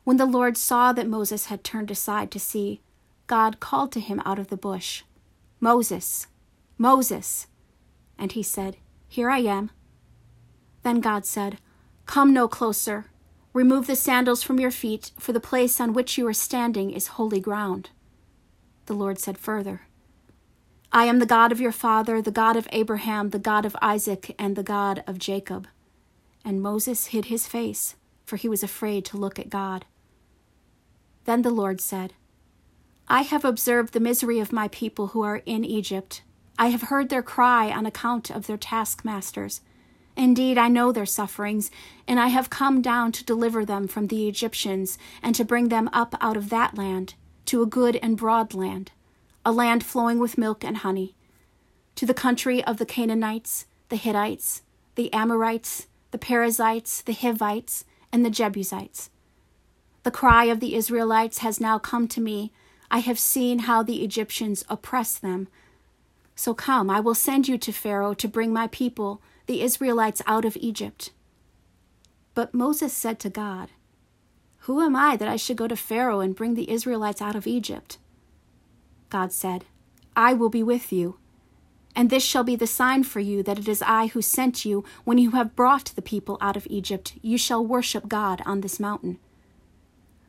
When 0.05 0.17
the 0.17 0.25
Lord 0.25 0.57
saw 0.57 0.93
that 0.93 1.09
Moses 1.09 1.47
had 1.47 1.63
turned 1.63 1.91
aside 1.91 2.31
to 2.31 2.41
see, 2.41 2.81
God 3.27 3.61
called 3.61 3.93
to 3.93 4.01
him 4.01 4.23
out 4.25 4.39
of 4.39 4.49
the 4.49 4.57
bush, 4.57 5.03
Moses, 5.61 6.27
Moses. 6.79 7.47
And 8.19 8.33
he 8.33 8.43
said, 8.43 8.77
Here 9.09 9.31
I 9.31 9.39
am. 9.39 9.71
Then 10.83 11.01
God 11.01 11.25
said, 11.27 11.59
Come 12.07 12.33
no 12.33 12.49
closer. 12.49 13.07
Remove 13.53 13.87
the 13.87 13.97
sandals 13.97 14.43
from 14.43 14.61
your 14.61 14.71
feet, 14.71 15.13
for 15.19 15.33
the 15.33 15.41
place 15.41 15.81
on 15.81 15.95
which 15.95 16.19
you 16.19 16.27
are 16.27 16.33
standing 16.33 16.91
is 16.91 17.09
holy 17.09 17.41
ground. 17.41 17.91
The 18.87 18.95
Lord 18.95 19.19
said 19.19 19.39
further, 19.39 19.83
I 20.93 21.07
am 21.07 21.19
the 21.19 21.27
God 21.27 21.53
of 21.53 21.61
your 21.61 21.73
father, 21.73 22.23
the 22.23 22.31
God 22.31 22.57
of 22.57 22.69
Abraham, 22.71 23.31
the 23.31 23.39
God 23.39 23.65
of 23.65 23.77
Isaac, 23.83 24.35
and 24.39 24.55
the 24.55 24.63
God 24.63 25.03
of 25.07 25.19
Jacob. 25.19 25.67
And 26.45 26.63
Moses 26.63 27.07
hid 27.07 27.27
his 27.27 27.47
face, 27.47 27.97
for 28.25 28.37
he 28.37 28.49
was 28.49 28.63
afraid 28.63 29.05
to 29.07 29.17
look 29.17 29.39
at 29.39 29.51
God. 29.51 29.85
Then 31.25 31.43
the 31.43 31.51
Lord 31.51 31.81
said, 31.81 32.13
I 33.09 33.23
have 33.23 33.45
observed 33.45 33.93
the 33.93 34.01
misery 34.01 34.39
of 34.39 34.53
my 34.53 34.69
people 34.69 35.09
who 35.09 35.23
are 35.23 35.43
in 35.45 35.65
Egypt 35.65 36.23
I 36.59 36.69
have 36.69 36.83
heard 36.83 37.09
their 37.09 37.23
cry 37.23 37.71
on 37.71 37.85
account 37.85 38.31
of 38.31 38.47
their 38.47 38.57
taskmasters. 38.57 39.61
Indeed, 40.17 40.57
I 40.57 40.69
know 40.69 40.93
their 40.93 41.07
sufferings, 41.07 41.71
and 42.09 42.19
I 42.19 42.29
have 42.29 42.49
come 42.49 42.81
down 42.81 43.13
to 43.13 43.25
deliver 43.25 43.65
them 43.65 43.87
from 43.87 44.07
the 44.07 44.27
Egyptians, 44.27 44.97
and 45.23 45.35
to 45.35 45.45
bring 45.45 45.69
them 45.69 45.91
up 45.93 46.15
out 46.21 46.37
of 46.37 46.49
that 46.49 46.79
land 46.79 47.15
to 47.47 47.63
a 47.63 47.67
good 47.67 47.97
and 47.97 48.17
broad 48.17 48.55
land, 48.55 48.93
a 49.45 49.53
land 49.53 49.85
flowing 49.85 50.19
with 50.19 50.39
milk 50.39 50.65
and 50.65 50.79
honey, 50.79 51.15
to 51.97 52.07
the 52.07 52.15
country 52.15 52.65
of 52.65 52.79
the 52.79 52.87
Canaanites, 52.87 53.67
the 53.91 53.97
Hittites, 53.97 54.63
the 54.95 55.13
Amorites, 55.13 55.87
the 56.11 56.19
Perizzites, 56.19 57.03
the 57.03 57.13
Hivites, 57.13 57.85
and 58.11 58.25
the 58.25 58.31
Jebusites. 58.31 59.11
The 60.03 60.11
cry 60.11 60.45
of 60.45 60.61
the 60.61 60.75
Israelites 60.75 61.39
has 61.39 61.61
now 61.61 61.79
come 61.79 62.09
to 62.09 62.21
me. 62.21 62.53
I 62.91 63.01
have 63.01 63.19
seen 63.19 63.61
how 63.61 63.83
the 63.83 64.03
Egyptians 64.03 64.65
oppress 64.71 65.19
them 65.19 65.49
so 66.37 66.53
come, 66.55 66.91
I 66.91 67.01
will 67.01 67.15
send 67.15 67.49
you 67.49 67.57
to 67.57 67.73
Pharaoh 67.73 68.15
to 68.15 68.29
bring 68.29 68.53
my 68.53 68.67
people, 68.67 69.23
the 69.47 69.63
Israelites, 69.63 70.21
out 70.27 70.45
of 70.45 70.57
Egypt. 70.59 71.11
But 72.35 72.53
Moses 72.53 72.93
said 72.93 73.19
to 73.21 73.31
God, 73.31 73.71
Who 74.61 74.83
am 74.83 74.95
I 74.95 75.17
that 75.17 75.29
I 75.29 75.37
should 75.37 75.57
go 75.57 75.67
to 75.67 75.77
Pharaoh 75.77 76.21
and 76.21 76.37
bring 76.37 76.55
the 76.55 76.71
Israelites 76.71 77.23
out 77.23 77.35
of 77.35 77.47
Egypt? 77.47 77.97
God 79.09 79.33
said, 79.33 79.65
I 80.15 80.35
will 80.35 80.51
be 80.51 80.63
with 80.63 80.93
you. 80.93 81.17
And 81.95 82.11
this 82.11 82.23
shall 82.23 82.45
be 82.45 82.57
the 82.57 82.67
sign 82.67 83.05
for 83.05 83.21
you 83.21 83.43
that 83.43 83.59
it 83.59 83.67
is 83.67 83.81
I 83.81 84.09
who 84.09 84.21
sent 84.21 84.67
you. 84.67 84.85
When 85.05 85.17
you 85.17 85.31
have 85.31 85.57
brought 85.57 85.93
the 85.97 86.03
people 86.03 86.37
out 86.43 86.57
of 86.57 86.67
Egypt, 86.69 87.15
you 87.23 87.39
shall 87.39 87.65
worship 87.65 88.09
God 88.09 88.43
on 88.45 88.61
this 88.61 88.79
mountain. 88.79 89.19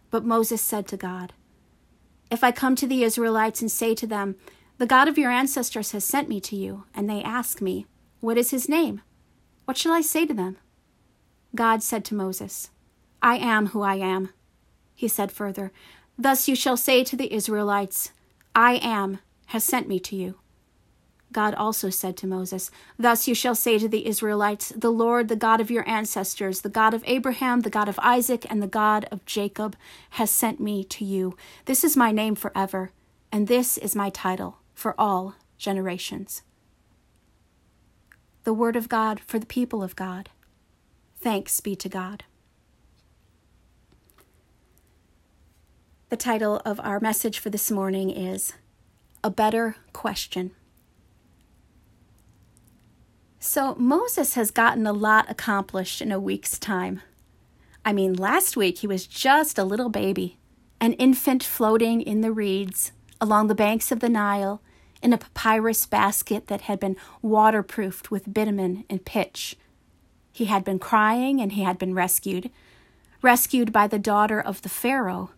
But 0.10 0.24
Moses 0.24 0.62
said 0.62 0.88
to 0.88 0.98
God, 0.98 1.34
If 2.32 2.46
I 2.46 2.54
come 2.54 2.78
to 2.78 2.88
the 2.88 3.04
Israelites 3.04 3.60
and 3.60 3.70
say 3.70 3.94
to 3.96 4.08
them, 4.08 4.38
the 4.78 4.86
God 4.86 5.08
of 5.08 5.18
your 5.18 5.32
ancestors 5.32 5.92
has 5.92 6.06
sent 6.06 6.30
me 6.30 6.40
to 6.42 6.56
you, 6.56 6.84
and 6.94 7.10
they 7.10 7.24
ask 7.24 7.62
me, 7.62 7.88
What 8.20 8.38
is 8.38 8.52
his 8.52 8.70
name? 8.70 9.02
What 9.66 9.78
shall 9.78 9.92
I 9.92 10.02
say 10.02 10.26
to 10.26 10.34
them? 10.34 10.58
God 11.56 11.82
said 11.82 12.06
to 12.06 12.16
Moses, 12.16 12.70
I 13.22 13.38
am 13.38 13.68
who 13.68 13.82
I 13.82 13.96
am. 13.96 14.30
He 14.94 15.08
said 15.08 15.32
further, 15.32 15.72
Thus 16.18 16.48
you 16.48 16.56
shall 16.56 16.78
say 16.78 17.04
to 17.04 17.16
the 17.16 17.34
Israelites, 17.34 18.12
I 18.56 18.76
am 18.76 19.20
has 19.48 19.64
sent 19.64 19.88
me 19.88 20.00
to 20.02 20.16
you. 20.16 20.36
God 21.34 21.56
also 21.56 21.90
said 21.90 22.16
to 22.18 22.28
Moses, 22.28 22.70
Thus 22.98 23.28
you 23.28 23.34
shall 23.34 23.56
say 23.56 23.80
to 23.80 23.88
the 23.88 24.06
Israelites, 24.08 24.72
The 24.76 24.92
Lord, 24.92 25.28
the 25.28 25.36
God 25.36 25.60
of 25.60 25.72
your 25.72 25.88
ancestors, 25.90 26.62
the 26.62 26.70
God 26.70 26.94
of 26.94 27.04
Abraham, 27.08 27.62
the 27.62 27.70
God 27.70 27.90
of 27.90 28.00
Isaac, 28.02 28.46
and 28.50 28.62
the 28.62 28.68
God 28.68 29.08
of 29.12 29.26
Jacob, 29.26 29.76
has 30.12 30.30
sent 30.30 30.60
me 30.60 30.84
to 30.86 31.04
you. 31.04 31.36
This 31.66 31.84
is 31.84 31.98
my 31.98 32.12
name 32.12 32.36
forever, 32.36 32.92
and 33.32 33.48
this 33.48 33.78
is 33.78 33.96
my 33.96 34.10
title 34.10 34.60
for 34.78 34.94
all 34.96 35.34
generations. 35.58 36.44
The 38.44 38.54
Word 38.54 38.76
of 38.76 38.88
God 38.88 39.20
for 39.20 39.40
the 39.40 39.46
people 39.48 39.82
of 39.82 39.96
God. 39.96 40.30
Thanks 41.20 41.60
be 41.60 41.76
to 41.76 41.90
God. 41.90 42.26
The 46.10 46.16
title 46.16 46.62
of 46.64 46.80
our 46.82 47.00
message 47.00 47.40
for 47.40 47.50
this 47.50 47.72
morning 47.72 48.12
is 48.12 48.54
A 49.24 49.32
Better 49.32 49.78
Question. 49.94 50.52
So, 53.40 53.74
Moses 53.80 54.36
has 54.36 54.52
gotten 54.52 54.86
a 54.86 54.94
lot 54.94 55.26
accomplished 55.28 56.04
in 56.04 56.12
a 56.12 56.20
week's 56.20 56.60
time. 56.60 57.02
I 57.84 57.94
mean, 57.94 58.14
last 58.14 58.56
week 58.56 58.78
he 58.78 58.88
was 58.88 59.08
just 59.08 59.58
a 59.58 59.64
little 59.64 59.90
baby, 59.90 60.38
an 60.80 60.94
infant 60.94 61.44
floating 61.44 62.00
in 62.00 62.22
the 62.22 62.32
reeds 62.32 62.92
along 63.20 63.48
the 63.48 63.56
banks 63.56 63.92
of 63.92 64.02
the 64.02 64.10
Nile 64.10 64.62
in 65.02 65.14
a 65.14 65.18
papyrus 65.18 65.86
basket 65.86 66.48
that 66.48 66.62
had 66.62 66.80
been 66.80 66.96
waterproofed 67.22 68.12
with 68.12 68.34
bitumen 68.34 68.84
and 68.90 69.06
pitch. 69.06 69.56
He 70.32 70.46
had 70.46 70.64
been 70.64 70.80
crying 70.80 71.42
and 71.42 71.54
he 71.54 71.64
had 71.64 71.78
been 71.78 71.94
rescued, 71.94 72.50
rescued 73.22 73.72
by 73.72 73.88
the 73.88 74.00
daughter 74.00 74.40
of 74.40 74.62
the 74.62 74.70
Pharaoh, 74.70 75.32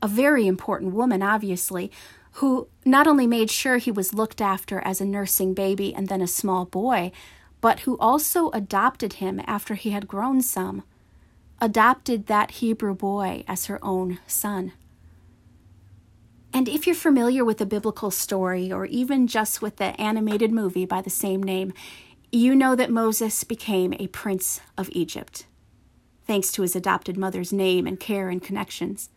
a 0.00 0.08
very 0.08 0.46
important 0.46 0.94
woman, 0.94 1.22
obviously, 1.22 1.90
who 2.36 2.68
not 2.84 3.06
only 3.06 3.26
made 3.26 3.50
sure 3.50 3.76
he 3.76 3.90
was 3.90 4.14
looked 4.14 4.40
after 4.40 4.80
as 4.80 5.00
a 5.00 5.04
nursing 5.04 5.52
baby 5.52 5.94
and 5.94 6.08
then 6.08 6.22
a 6.22 6.26
small 6.26 6.64
boy, 6.64 7.12
but 7.60 7.80
who 7.80 7.98
also 7.98 8.50
adopted 8.50 9.14
him 9.14 9.40
after 9.46 9.74
he 9.74 9.90
had 9.90 10.08
grown 10.08 10.40
some, 10.40 10.82
adopted 11.60 12.26
that 12.26 12.52
Hebrew 12.52 12.94
boy 12.94 13.44
as 13.46 13.66
her 13.66 13.78
own 13.84 14.18
son. 14.26 14.72
And 16.54 16.68
if 16.68 16.86
you're 16.86 16.94
familiar 16.94 17.44
with 17.44 17.58
the 17.58 17.66
biblical 17.66 18.10
story, 18.10 18.70
or 18.70 18.84
even 18.86 19.26
just 19.26 19.62
with 19.62 19.76
the 19.76 19.98
animated 20.00 20.52
movie 20.52 20.84
by 20.84 21.00
the 21.00 21.10
same 21.10 21.42
name, 21.42 21.72
you 22.30 22.54
know 22.54 22.76
that 22.76 22.90
Moses 22.90 23.42
became 23.44 23.94
a 23.94 24.06
prince 24.08 24.60
of 24.76 24.88
Egypt, 24.92 25.46
thanks 26.26 26.52
to 26.52 26.62
his 26.62 26.76
adopted 26.76 27.16
mother's 27.16 27.52
name 27.52 27.86
and 27.86 27.98
care 27.98 28.28
and 28.28 28.42
connections. 28.42 29.10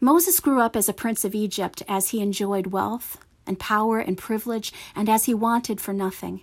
Moses 0.00 0.40
grew 0.40 0.60
up 0.60 0.76
as 0.76 0.88
a 0.88 0.94
prince 0.94 1.24
of 1.24 1.34
Egypt 1.34 1.82
as 1.88 2.10
he 2.10 2.20
enjoyed 2.20 2.68
wealth 2.68 3.18
and 3.46 3.58
power 3.58 3.98
and 3.98 4.16
privilege 4.16 4.72
and 4.94 5.08
as 5.08 5.26
he 5.26 5.34
wanted 5.34 5.80
for 5.80 5.92
nothing. 5.92 6.42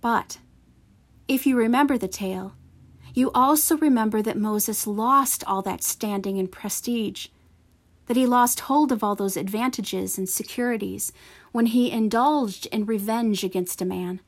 But 0.00 0.38
if 1.28 1.46
you 1.46 1.56
remember 1.56 1.98
the 1.98 2.08
tale, 2.08 2.54
you 3.14 3.30
also 3.32 3.76
remember 3.76 4.22
that 4.22 4.38
Moses 4.38 4.86
lost 4.86 5.44
all 5.44 5.60
that 5.62 5.82
standing 5.82 6.38
and 6.38 6.50
prestige 6.50 7.28
that 8.06 8.16
he 8.16 8.26
lost 8.26 8.60
hold 8.60 8.92
of 8.92 9.02
all 9.02 9.14
those 9.14 9.36
advantages 9.36 10.18
and 10.18 10.28
securities 10.28 11.12
when 11.52 11.66
he 11.66 11.90
indulged 11.90 12.66
in 12.66 12.84
revenge 12.84 13.44
against 13.44 13.80
a 13.80 13.86
man, 13.86 14.20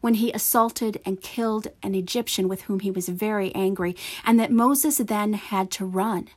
when 0.00 0.14
he 0.14 0.32
assaulted 0.32 1.00
and 1.04 1.20
killed 1.20 1.68
an 1.82 1.94
Egyptian 1.94 2.48
with 2.48 2.62
whom 2.62 2.80
he 2.80 2.90
was 2.90 3.08
very 3.08 3.54
angry, 3.54 3.96
and 4.24 4.38
that 4.38 4.52
Moses 4.52 4.98
then 4.98 5.32
had 5.32 5.70
to 5.72 5.84
run, 5.84 6.28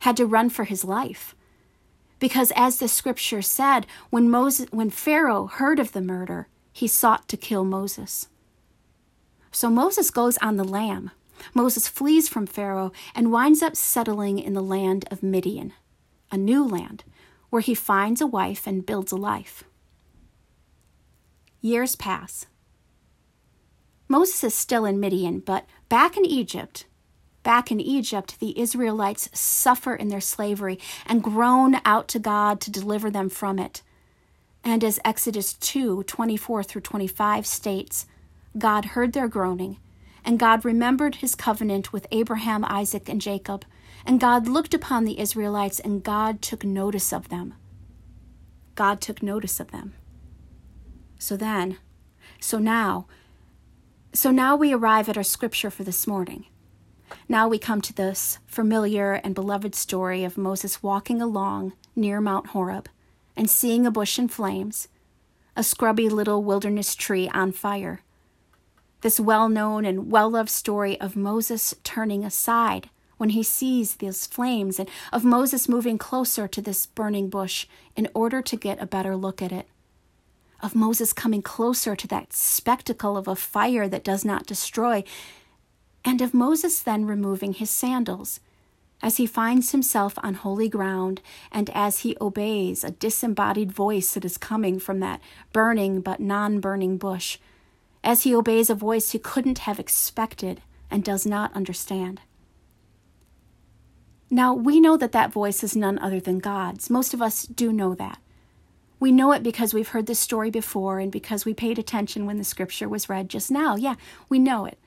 had 0.00 0.16
to 0.16 0.26
run 0.26 0.50
for 0.50 0.64
his 0.64 0.84
life. 0.84 1.34
Because 2.18 2.52
as 2.54 2.78
the 2.78 2.88
scripture 2.88 3.42
said, 3.42 3.86
when 4.10 4.28
Moses 4.30 4.66
when 4.70 4.90
Pharaoh 4.90 5.46
heard 5.46 5.78
of 5.78 5.92
the 5.92 6.02
murder, 6.02 6.48
he 6.72 6.86
sought 6.86 7.28
to 7.28 7.36
kill 7.36 7.64
Moses. 7.64 8.28
So 9.50 9.70
Moses 9.70 10.10
goes 10.10 10.36
on 10.38 10.56
the 10.56 10.64
lam. 10.64 11.10
Moses 11.54 11.88
flees 11.88 12.28
from 12.28 12.46
Pharaoh 12.46 12.92
and 13.14 13.32
winds 13.32 13.62
up 13.62 13.74
settling 13.74 14.38
in 14.38 14.52
the 14.52 14.62
land 14.62 15.06
of 15.10 15.22
Midian, 15.22 15.72
a 16.30 16.36
new 16.36 16.66
land, 16.66 17.04
where 17.50 17.62
he 17.62 17.74
finds 17.74 18.20
a 18.20 18.26
wife 18.26 18.66
and 18.66 18.86
builds 18.86 19.12
a 19.12 19.16
life. 19.16 19.64
Years 21.60 21.96
pass. 21.96 22.46
Moses 24.08 24.42
is 24.42 24.54
still 24.54 24.84
in 24.84 24.98
Midian, 24.98 25.40
but 25.40 25.66
back 25.88 26.16
in 26.16 26.24
Egypt, 26.24 26.86
back 27.42 27.70
in 27.70 27.80
Egypt, 27.80 28.40
the 28.40 28.58
Israelites 28.58 29.28
suffer 29.32 29.94
in 29.94 30.08
their 30.08 30.20
slavery 30.20 30.78
and 31.06 31.22
groan 31.22 31.80
out 31.84 32.08
to 32.08 32.18
God 32.18 32.60
to 32.62 32.70
deliver 32.70 33.10
them 33.10 33.28
from 33.28 33.58
it. 33.58 33.82
And 34.64 34.82
as 34.82 35.00
Exodus 35.04 35.54
2 35.54 36.02
24 36.04 36.62
through 36.62 36.80
25 36.82 37.46
states, 37.46 38.06
God 38.58 38.86
heard 38.86 39.12
their 39.12 39.28
groaning, 39.28 39.78
and 40.24 40.38
God 40.38 40.64
remembered 40.64 41.16
his 41.16 41.34
covenant 41.34 41.92
with 41.92 42.06
Abraham, 42.10 42.64
Isaac, 42.64 43.08
and 43.08 43.20
Jacob. 43.20 43.64
And 44.04 44.20
God 44.20 44.48
looked 44.48 44.74
upon 44.74 45.04
the 45.04 45.18
Israelites, 45.18 45.80
and 45.80 46.02
God 46.02 46.42
took 46.42 46.64
notice 46.64 47.12
of 47.12 47.28
them. 47.28 47.54
God 48.74 49.00
took 49.00 49.22
notice 49.22 49.60
of 49.60 49.70
them. 49.70 49.94
So 51.18 51.36
then, 51.36 51.78
so 52.40 52.58
now, 52.58 53.06
so 54.12 54.30
now 54.30 54.56
we 54.56 54.72
arrive 54.72 55.08
at 55.08 55.16
our 55.16 55.22
scripture 55.22 55.70
for 55.70 55.84
this 55.84 56.06
morning. 56.06 56.46
Now 57.28 57.48
we 57.48 57.58
come 57.58 57.80
to 57.82 57.92
this 57.92 58.38
familiar 58.46 59.14
and 59.14 59.34
beloved 59.34 59.74
story 59.74 60.24
of 60.24 60.38
Moses 60.38 60.82
walking 60.82 61.20
along 61.20 61.74
near 61.94 62.20
Mount 62.20 62.48
Horeb 62.48 62.88
and 63.36 63.50
seeing 63.50 63.86
a 63.86 63.90
bush 63.90 64.18
in 64.18 64.28
flames, 64.28 64.88
a 65.56 65.62
scrubby 65.62 66.08
little 66.08 66.42
wilderness 66.42 66.94
tree 66.94 67.28
on 67.34 67.52
fire 67.52 68.00
this 69.00 69.18
well 69.18 69.48
known 69.48 69.84
and 69.84 70.10
well 70.10 70.30
loved 70.30 70.50
story 70.50 71.00
of 71.00 71.16
Moses 71.16 71.74
turning 71.84 72.24
aside 72.24 72.90
when 73.20 73.30
he 73.30 73.42
sees 73.42 73.96
these 73.96 74.26
flames 74.26 74.78
and 74.78 74.88
of 75.12 75.24
Moses 75.24 75.68
moving 75.68 75.98
closer 75.98 76.48
to 76.48 76.62
this 76.62 76.86
burning 76.86 77.28
bush 77.28 77.66
in 77.94 78.08
order 78.14 78.40
to 78.40 78.56
get 78.56 78.80
a 78.80 78.86
better 78.86 79.14
look 79.14 79.42
at 79.42 79.52
it. 79.52 79.68
Of 80.62 80.74
Moses 80.74 81.12
coming 81.12 81.42
closer 81.42 81.94
to 81.94 82.08
that 82.08 82.32
spectacle 82.32 83.18
of 83.18 83.28
a 83.28 83.36
fire 83.36 83.88
that 83.88 84.04
does 84.04 84.24
not 84.24 84.46
destroy, 84.46 85.04
and 86.02 86.22
of 86.22 86.32
Moses 86.32 86.80
then 86.80 87.04
removing 87.04 87.52
his 87.52 87.68
sandals 87.68 88.40
as 89.02 89.18
he 89.18 89.26
finds 89.26 89.72
himself 89.72 90.14
on 90.22 90.34
holy 90.34 90.68
ground 90.68 91.20
and 91.52 91.68
as 91.70 92.00
he 92.00 92.16
obeys 92.20 92.82
a 92.82 92.90
disembodied 92.90 93.70
voice 93.70 94.14
that 94.14 94.24
is 94.24 94.38
coming 94.38 94.78
from 94.78 95.00
that 95.00 95.20
burning 95.52 96.00
but 96.00 96.20
non 96.20 96.58
burning 96.58 96.96
bush 96.96 97.38
as 98.02 98.22
he 98.22 98.34
obeys 98.34 98.70
a 98.70 98.74
voice 98.74 99.10
he 99.10 99.18
couldn't 99.18 99.60
have 99.60 99.78
expected 99.78 100.62
and 100.90 101.04
does 101.04 101.26
not 101.26 101.54
understand. 101.54 102.20
Now, 104.30 104.54
we 104.54 104.78
know 104.80 104.96
that 104.96 105.12
that 105.12 105.32
voice 105.32 105.64
is 105.64 105.74
none 105.74 105.98
other 105.98 106.20
than 106.20 106.38
God's. 106.38 106.88
Most 106.88 107.12
of 107.12 107.20
us 107.20 107.42
do 107.42 107.72
know 107.72 107.94
that. 107.96 108.18
We 109.00 109.10
know 109.10 109.32
it 109.32 109.42
because 109.42 109.74
we've 109.74 109.88
heard 109.88 110.06
this 110.06 110.20
story 110.20 110.50
before 110.50 111.00
and 111.00 111.10
because 111.10 111.44
we 111.44 111.54
paid 111.54 111.78
attention 111.78 112.26
when 112.26 112.36
the 112.36 112.44
scripture 112.44 112.88
was 112.88 113.08
read 113.08 113.28
just 113.28 113.50
now. 113.50 113.74
Yeah, 113.74 113.96
we 114.28 114.38
know 114.38 114.66
it. 114.66 114.78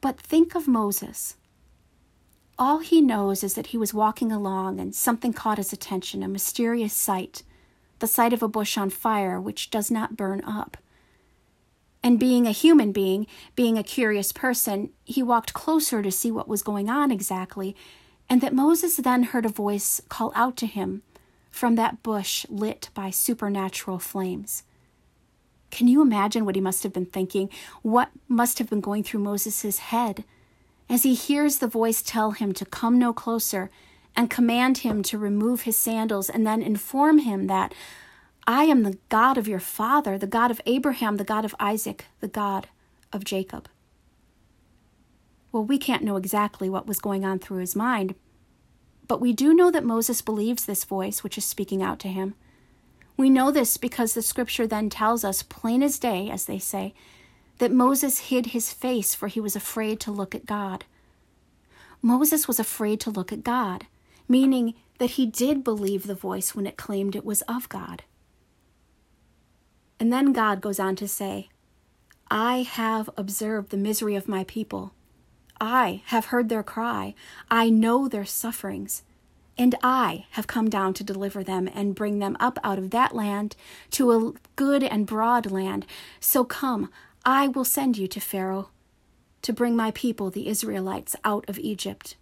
But 0.00 0.20
think 0.20 0.54
of 0.54 0.68
Moses. 0.68 1.36
All 2.58 2.78
he 2.78 3.00
knows 3.00 3.42
is 3.42 3.54
that 3.54 3.68
he 3.68 3.78
was 3.78 3.94
walking 3.94 4.30
along 4.30 4.78
and 4.78 4.94
something 4.94 5.32
caught 5.32 5.58
his 5.58 5.72
attention, 5.72 6.22
a 6.22 6.28
mysterious 6.28 6.92
sight, 6.92 7.42
the 7.98 8.06
sight 8.06 8.34
of 8.34 8.42
a 8.42 8.48
bush 8.48 8.76
on 8.76 8.90
fire 8.90 9.40
which 9.40 9.70
does 9.70 9.90
not 9.90 10.16
burn 10.16 10.44
up. 10.44 10.76
And 12.02 12.20
being 12.20 12.46
a 12.46 12.52
human 12.52 12.92
being, 12.92 13.26
being 13.56 13.78
a 13.78 13.82
curious 13.82 14.32
person, 14.32 14.90
he 15.04 15.22
walked 15.22 15.54
closer 15.54 16.02
to 16.02 16.10
see 16.10 16.30
what 16.30 16.48
was 16.48 16.62
going 16.62 16.90
on 16.90 17.10
exactly, 17.10 17.74
and 18.30 18.40
that 18.40 18.54
Moses 18.54 18.96
then 18.96 19.24
heard 19.24 19.44
a 19.44 19.50
voice 19.50 20.00
call 20.08 20.32
out 20.36 20.56
to 20.58 20.66
him 20.66 21.02
from 21.50 21.74
that 21.74 22.04
bush 22.04 22.46
lit 22.48 22.88
by 22.94 23.10
supernatural 23.10 23.98
flames. 23.98 24.62
Can 25.72 25.88
you 25.88 26.00
imagine 26.00 26.44
what 26.44 26.54
he 26.54 26.60
must 26.60 26.84
have 26.84 26.92
been 26.92 27.06
thinking? 27.06 27.50
What 27.82 28.10
must 28.28 28.58
have 28.58 28.70
been 28.70 28.80
going 28.80 29.02
through 29.02 29.20
Moses' 29.20 29.78
head 29.78 30.24
as 30.88 31.02
he 31.02 31.14
hears 31.14 31.58
the 31.58 31.68
voice 31.68 32.02
tell 32.02 32.30
him 32.30 32.52
to 32.52 32.64
come 32.64 32.98
no 32.98 33.12
closer 33.12 33.70
and 34.16 34.30
command 34.30 34.78
him 34.78 35.02
to 35.04 35.18
remove 35.18 35.62
his 35.62 35.76
sandals 35.76 36.30
and 36.30 36.46
then 36.46 36.62
inform 36.62 37.18
him 37.18 37.48
that 37.48 37.74
I 38.46 38.64
am 38.64 38.82
the 38.82 38.98
God 39.08 39.38
of 39.38 39.46
your 39.46 39.60
father, 39.60 40.18
the 40.18 40.26
God 40.26 40.50
of 40.50 40.60
Abraham, 40.66 41.16
the 41.16 41.24
God 41.24 41.44
of 41.44 41.54
Isaac, 41.60 42.06
the 42.20 42.28
God 42.28 42.68
of 43.12 43.24
Jacob. 43.24 43.68
Well, 45.52 45.64
we 45.64 45.78
can't 45.78 46.04
know 46.04 46.16
exactly 46.16 46.68
what 46.70 46.86
was 46.86 47.00
going 47.00 47.24
on 47.24 47.38
through 47.38 47.58
his 47.58 47.74
mind, 47.74 48.14
but 49.08 49.20
we 49.20 49.32
do 49.32 49.52
know 49.52 49.70
that 49.70 49.84
Moses 49.84 50.22
believes 50.22 50.64
this 50.64 50.84
voice 50.84 51.24
which 51.24 51.36
is 51.36 51.44
speaking 51.44 51.82
out 51.82 51.98
to 52.00 52.08
him. 52.08 52.34
We 53.16 53.28
know 53.28 53.50
this 53.50 53.76
because 53.76 54.14
the 54.14 54.22
scripture 54.22 54.66
then 54.66 54.88
tells 54.88 55.24
us, 55.24 55.42
plain 55.42 55.82
as 55.82 55.98
day, 55.98 56.30
as 56.30 56.46
they 56.46 56.58
say, 56.58 56.94
that 57.58 57.72
Moses 57.72 58.30
hid 58.30 58.46
his 58.46 58.72
face 58.72 59.14
for 59.14 59.28
he 59.28 59.40
was 59.40 59.56
afraid 59.56 60.00
to 60.00 60.12
look 60.12 60.34
at 60.34 60.46
God. 60.46 60.84
Moses 62.00 62.48
was 62.48 62.58
afraid 62.58 63.00
to 63.00 63.10
look 63.10 63.32
at 63.32 63.44
God, 63.44 63.86
meaning 64.28 64.74
that 64.98 65.10
he 65.10 65.26
did 65.26 65.64
believe 65.64 66.06
the 66.06 66.14
voice 66.14 66.54
when 66.54 66.66
it 66.66 66.76
claimed 66.76 67.16
it 67.16 67.24
was 67.24 67.42
of 67.42 67.68
God. 67.68 68.04
And 69.98 70.12
then 70.12 70.32
God 70.32 70.60
goes 70.62 70.80
on 70.80 70.96
to 70.96 71.08
say, 71.08 71.50
I 72.30 72.62
have 72.62 73.10
observed 73.16 73.70
the 73.70 73.76
misery 73.76 74.14
of 74.14 74.28
my 74.28 74.44
people. 74.44 74.94
I 75.60 76.02
have 76.06 76.26
heard 76.26 76.48
their 76.48 76.62
cry. 76.62 77.14
I 77.50 77.68
know 77.68 78.08
their 78.08 78.24
sufferings. 78.24 79.02
And 79.58 79.74
I 79.82 80.24
have 80.30 80.46
come 80.46 80.70
down 80.70 80.94
to 80.94 81.04
deliver 81.04 81.44
them 81.44 81.68
and 81.74 81.94
bring 81.94 82.18
them 82.18 82.36
up 82.40 82.58
out 82.64 82.78
of 82.78 82.90
that 82.90 83.14
land 83.14 83.56
to 83.90 84.12
a 84.12 84.32
good 84.56 84.82
and 84.82 85.06
broad 85.06 85.50
land. 85.50 85.84
So 86.18 86.44
come, 86.44 86.90
I 87.26 87.48
will 87.48 87.66
send 87.66 87.98
you 87.98 88.08
to 88.08 88.20
Pharaoh 88.20 88.70
to 89.42 89.52
bring 89.52 89.76
my 89.76 89.90
people, 89.90 90.30
the 90.30 90.48
Israelites, 90.48 91.14
out 91.24 91.46
of 91.48 91.58
Egypt. 91.58 92.16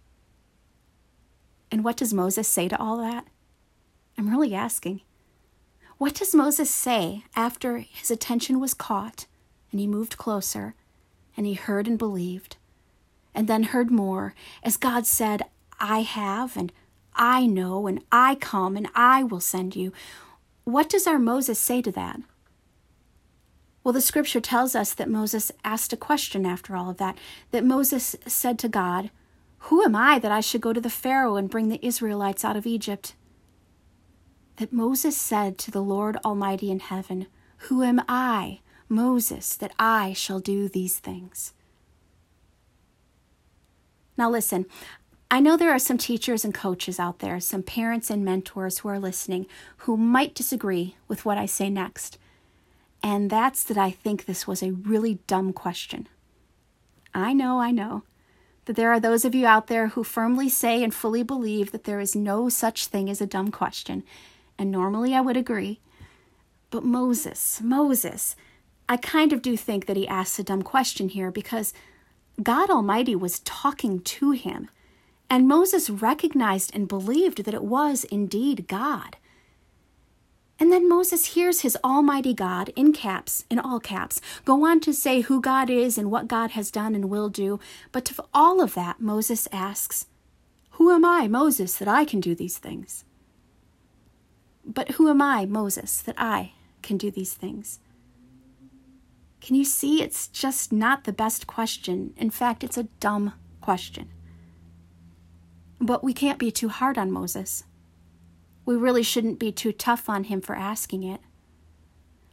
And 1.71 1.83
what 1.83 1.97
does 1.97 2.13
Moses 2.13 2.47
say 2.47 2.67
to 2.67 2.79
all 2.79 2.97
that? 2.97 3.25
I'm 4.17 4.29
really 4.29 4.53
asking. 4.53 5.01
What 5.97 6.15
does 6.15 6.35
Moses 6.35 6.69
say 6.69 7.23
after 7.35 7.77
his 7.77 8.11
attention 8.11 8.59
was 8.59 8.73
caught 8.73 9.27
and 9.71 9.79
he 9.79 9.87
moved 9.87 10.17
closer 10.17 10.75
and 11.37 11.45
he 11.45 11.53
heard 11.53 11.87
and 11.87 11.97
believed 11.97 12.57
and 13.39 13.47
then 13.47 13.63
heard 13.63 13.89
more 13.89 14.35
as 14.61 14.75
God 14.75 15.07
said, 15.07 15.43
I 15.79 16.01
have 16.01 16.57
and 16.57 16.71
I 17.15 17.47
know 17.47 17.87
and 17.87 18.03
I 18.11 18.35
come 18.35 18.75
and 18.75 18.89
I 18.93 19.23
will 19.23 19.39
send 19.39 19.75
you? 19.75 19.93
What 20.65 20.89
does 20.89 21.07
our 21.07 21.19
Moses 21.19 21.57
say 21.57 21.81
to 21.81 21.91
that? 21.93 22.19
Well, 23.83 23.93
the 23.93 24.01
scripture 24.01 24.41
tells 24.41 24.75
us 24.75 24.93
that 24.93 25.09
Moses 25.09 25.51
asked 25.63 25.93
a 25.93 25.97
question 25.97 26.45
after 26.45 26.75
all 26.75 26.89
of 26.89 26.97
that, 26.97 27.17
that 27.51 27.63
Moses 27.63 28.17
said 28.27 28.59
to 28.59 28.67
God, 28.67 29.09
Who 29.69 29.83
am 29.83 29.95
I 29.95 30.19
that 30.19 30.31
I 30.31 30.41
should 30.41 30.61
go 30.61 30.73
to 30.73 30.81
the 30.81 30.89
Pharaoh 30.89 31.37
and 31.37 31.49
bring 31.49 31.69
the 31.69 31.83
Israelites 31.83 32.43
out 32.43 32.57
of 32.57 32.67
Egypt? 32.67 33.15
that 34.59 34.73
Moses 34.73 35.15
said 35.15 35.57
to 35.57 35.71
the 35.71 35.81
Lord 35.81 36.17
Almighty 36.17 36.69
in 36.69 36.81
heaven, 36.81 37.27
Who 37.69 37.81
am 37.81 38.01
I, 38.09 38.59
Moses, 38.89 39.55
that 39.55 39.71
I 39.79 40.11
shall 40.11 40.39
do 40.39 40.67
these 40.67 40.99
things? 40.99 41.53
Now, 44.19 44.29
listen, 44.29 44.65
I 45.31 45.39
know 45.39 45.55
there 45.55 45.71
are 45.71 45.79
some 45.79 45.97
teachers 45.97 46.43
and 46.43 46.53
coaches 46.53 46.99
out 46.99 47.19
there, 47.19 47.39
some 47.39 47.63
parents 47.63 48.09
and 48.09 48.25
mentors 48.25 48.79
who 48.79 48.89
are 48.89 48.99
listening 48.99 49.45
who 49.77 49.95
might 49.95 50.35
disagree 50.35 50.97
with 51.07 51.23
what 51.23 51.37
I 51.37 51.45
say 51.45 51.69
next. 51.69 52.17
And 53.01 53.29
that's 53.29 53.63
that 53.63 53.77
I 53.77 53.91
think 53.91 54.25
this 54.25 54.45
was 54.45 54.61
a 54.61 54.73
really 54.73 55.19
dumb 55.27 55.53
question. 55.53 56.09
I 57.13 57.31
know, 57.31 57.61
I 57.61 57.71
know 57.71 58.03
that 58.65 58.75
there 58.75 58.91
are 58.91 58.99
those 58.99 59.23
of 59.23 59.33
you 59.33 59.45
out 59.45 59.67
there 59.67 59.87
who 59.87 60.03
firmly 60.03 60.49
say 60.49 60.83
and 60.83 60.93
fully 60.93 61.23
believe 61.23 61.71
that 61.71 61.85
there 61.85 62.01
is 62.01 62.13
no 62.13 62.49
such 62.49 62.87
thing 62.87 63.09
as 63.09 63.21
a 63.21 63.25
dumb 63.25 63.51
question, 63.51 64.03
and 64.57 64.69
normally 64.69 65.15
I 65.15 65.21
would 65.21 65.37
agree. 65.37 65.79
But 66.71 66.83
Moses, 66.83 67.61
Moses, 67.63 68.35
I 68.89 68.97
kind 68.97 69.31
of 69.31 69.41
do 69.41 69.55
think 69.55 69.85
that 69.85 69.95
he 69.95 70.09
asks 70.09 70.39
a 70.39 70.43
dumb 70.43 70.61
question 70.61 71.07
here 71.07 71.31
because 71.31 71.73
God 72.41 72.69
Almighty 72.69 73.15
was 73.15 73.39
talking 73.39 73.99
to 74.01 74.31
him, 74.31 74.69
and 75.29 75.47
Moses 75.47 75.89
recognized 75.89 76.73
and 76.73 76.87
believed 76.87 77.43
that 77.43 77.53
it 77.53 77.63
was 77.63 78.05
indeed 78.05 78.67
God. 78.67 79.17
And 80.59 80.71
then 80.71 80.89
Moses 80.89 81.33
hears 81.33 81.61
his 81.61 81.77
Almighty 81.83 82.33
God, 82.33 82.69
in 82.75 82.91
caps, 82.91 83.45
in 83.49 83.59
all 83.59 83.79
caps, 83.79 84.19
go 84.43 84.65
on 84.65 84.79
to 84.81 84.93
say 84.93 85.21
who 85.21 85.41
God 85.41 85.69
is 85.69 85.97
and 85.97 86.11
what 86.11 86.27
God 86.27 86.51
has 86.51 86.69
done 86.69 86.95
and 86.95 87.09
will 87.09 87.29
do. 87.29 87.59
But 87.91 88.03
to 88.05 88.25
all 88.33 88.61
of 88.61 88.73
that, 88.73 88.99
Moses 88.99 89.47
asks, 89.53 90.07
Who 90.71 90.91
am 90.91 91.05
I, 91.05 91.27
Moses, 91.27 91.77
that 91.77 91.87
I 91.87 92.03
can 92.03 92.19
do 92.19 92.35
these 92.35 92.57
things? 92.57 93.05
But 94.65 94.91
who 94.91 95.09
am 95.09 95.21
I, 95.21 95.45
Moses, 95.45 96.01
that 96.01 96.15
I 96.17 96.53
can 96.81 96.97
do 96.97 97.09
these 97.09 97.33
things? 97.33 97.79
Can 99.41 99.55
you 99.55 99.63
see 99.63 100.01
it's 100.01 100.27
just 100.27 100.71
not 100.71 101.03
the 101.03 101.13
best 101.13 101.47
question? 101.47 102.13
In 102.17 102.29
fact, 102.29 102.63
it's 102.63 102.77
a 102.77 102.89
dumb 102.99 103.33
question. 103.61 104.09
But 105.79 106.03
we 106.03 106.13
can't 106.13 106.39
be 106.39 106.51
too 106.51 106.69
hard 106.69 106.97
on 106.97 107.11
Moses 107.11 107.63
we 108.69 108.75
really 108.75 109.01
shouldn't 109.01 109.39
be 109.39 109.51
too 109.51 109.71
tough 109.71 110.07
on 110.07 110.25
him 110.25 110.41
for 110.41 110.55
asking 110.55 111.01
it. 111.01 111.21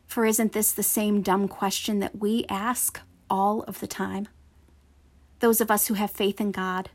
For 0.06 0.26
isn't 0.26 0.52
this 0.52 0.70
the 0.70 0.82
same 0.82 1.22
dumb 1.22 1.48
question 1.48 1.98
that 2.00 2.20
we 2.20 2.44
ask 2.50 3.00
all 3.30 3.62
of 3.62 3.80
the 3.80 3.86
time? 3.86 4.28
Those 5.40 5.62
of 5.62 5.70
us 5.70 5.86
who 5.86 5.94
have 5.94 6.10
faith 6.10 6.38
in 6.38 6.52
God, 6.52 6.90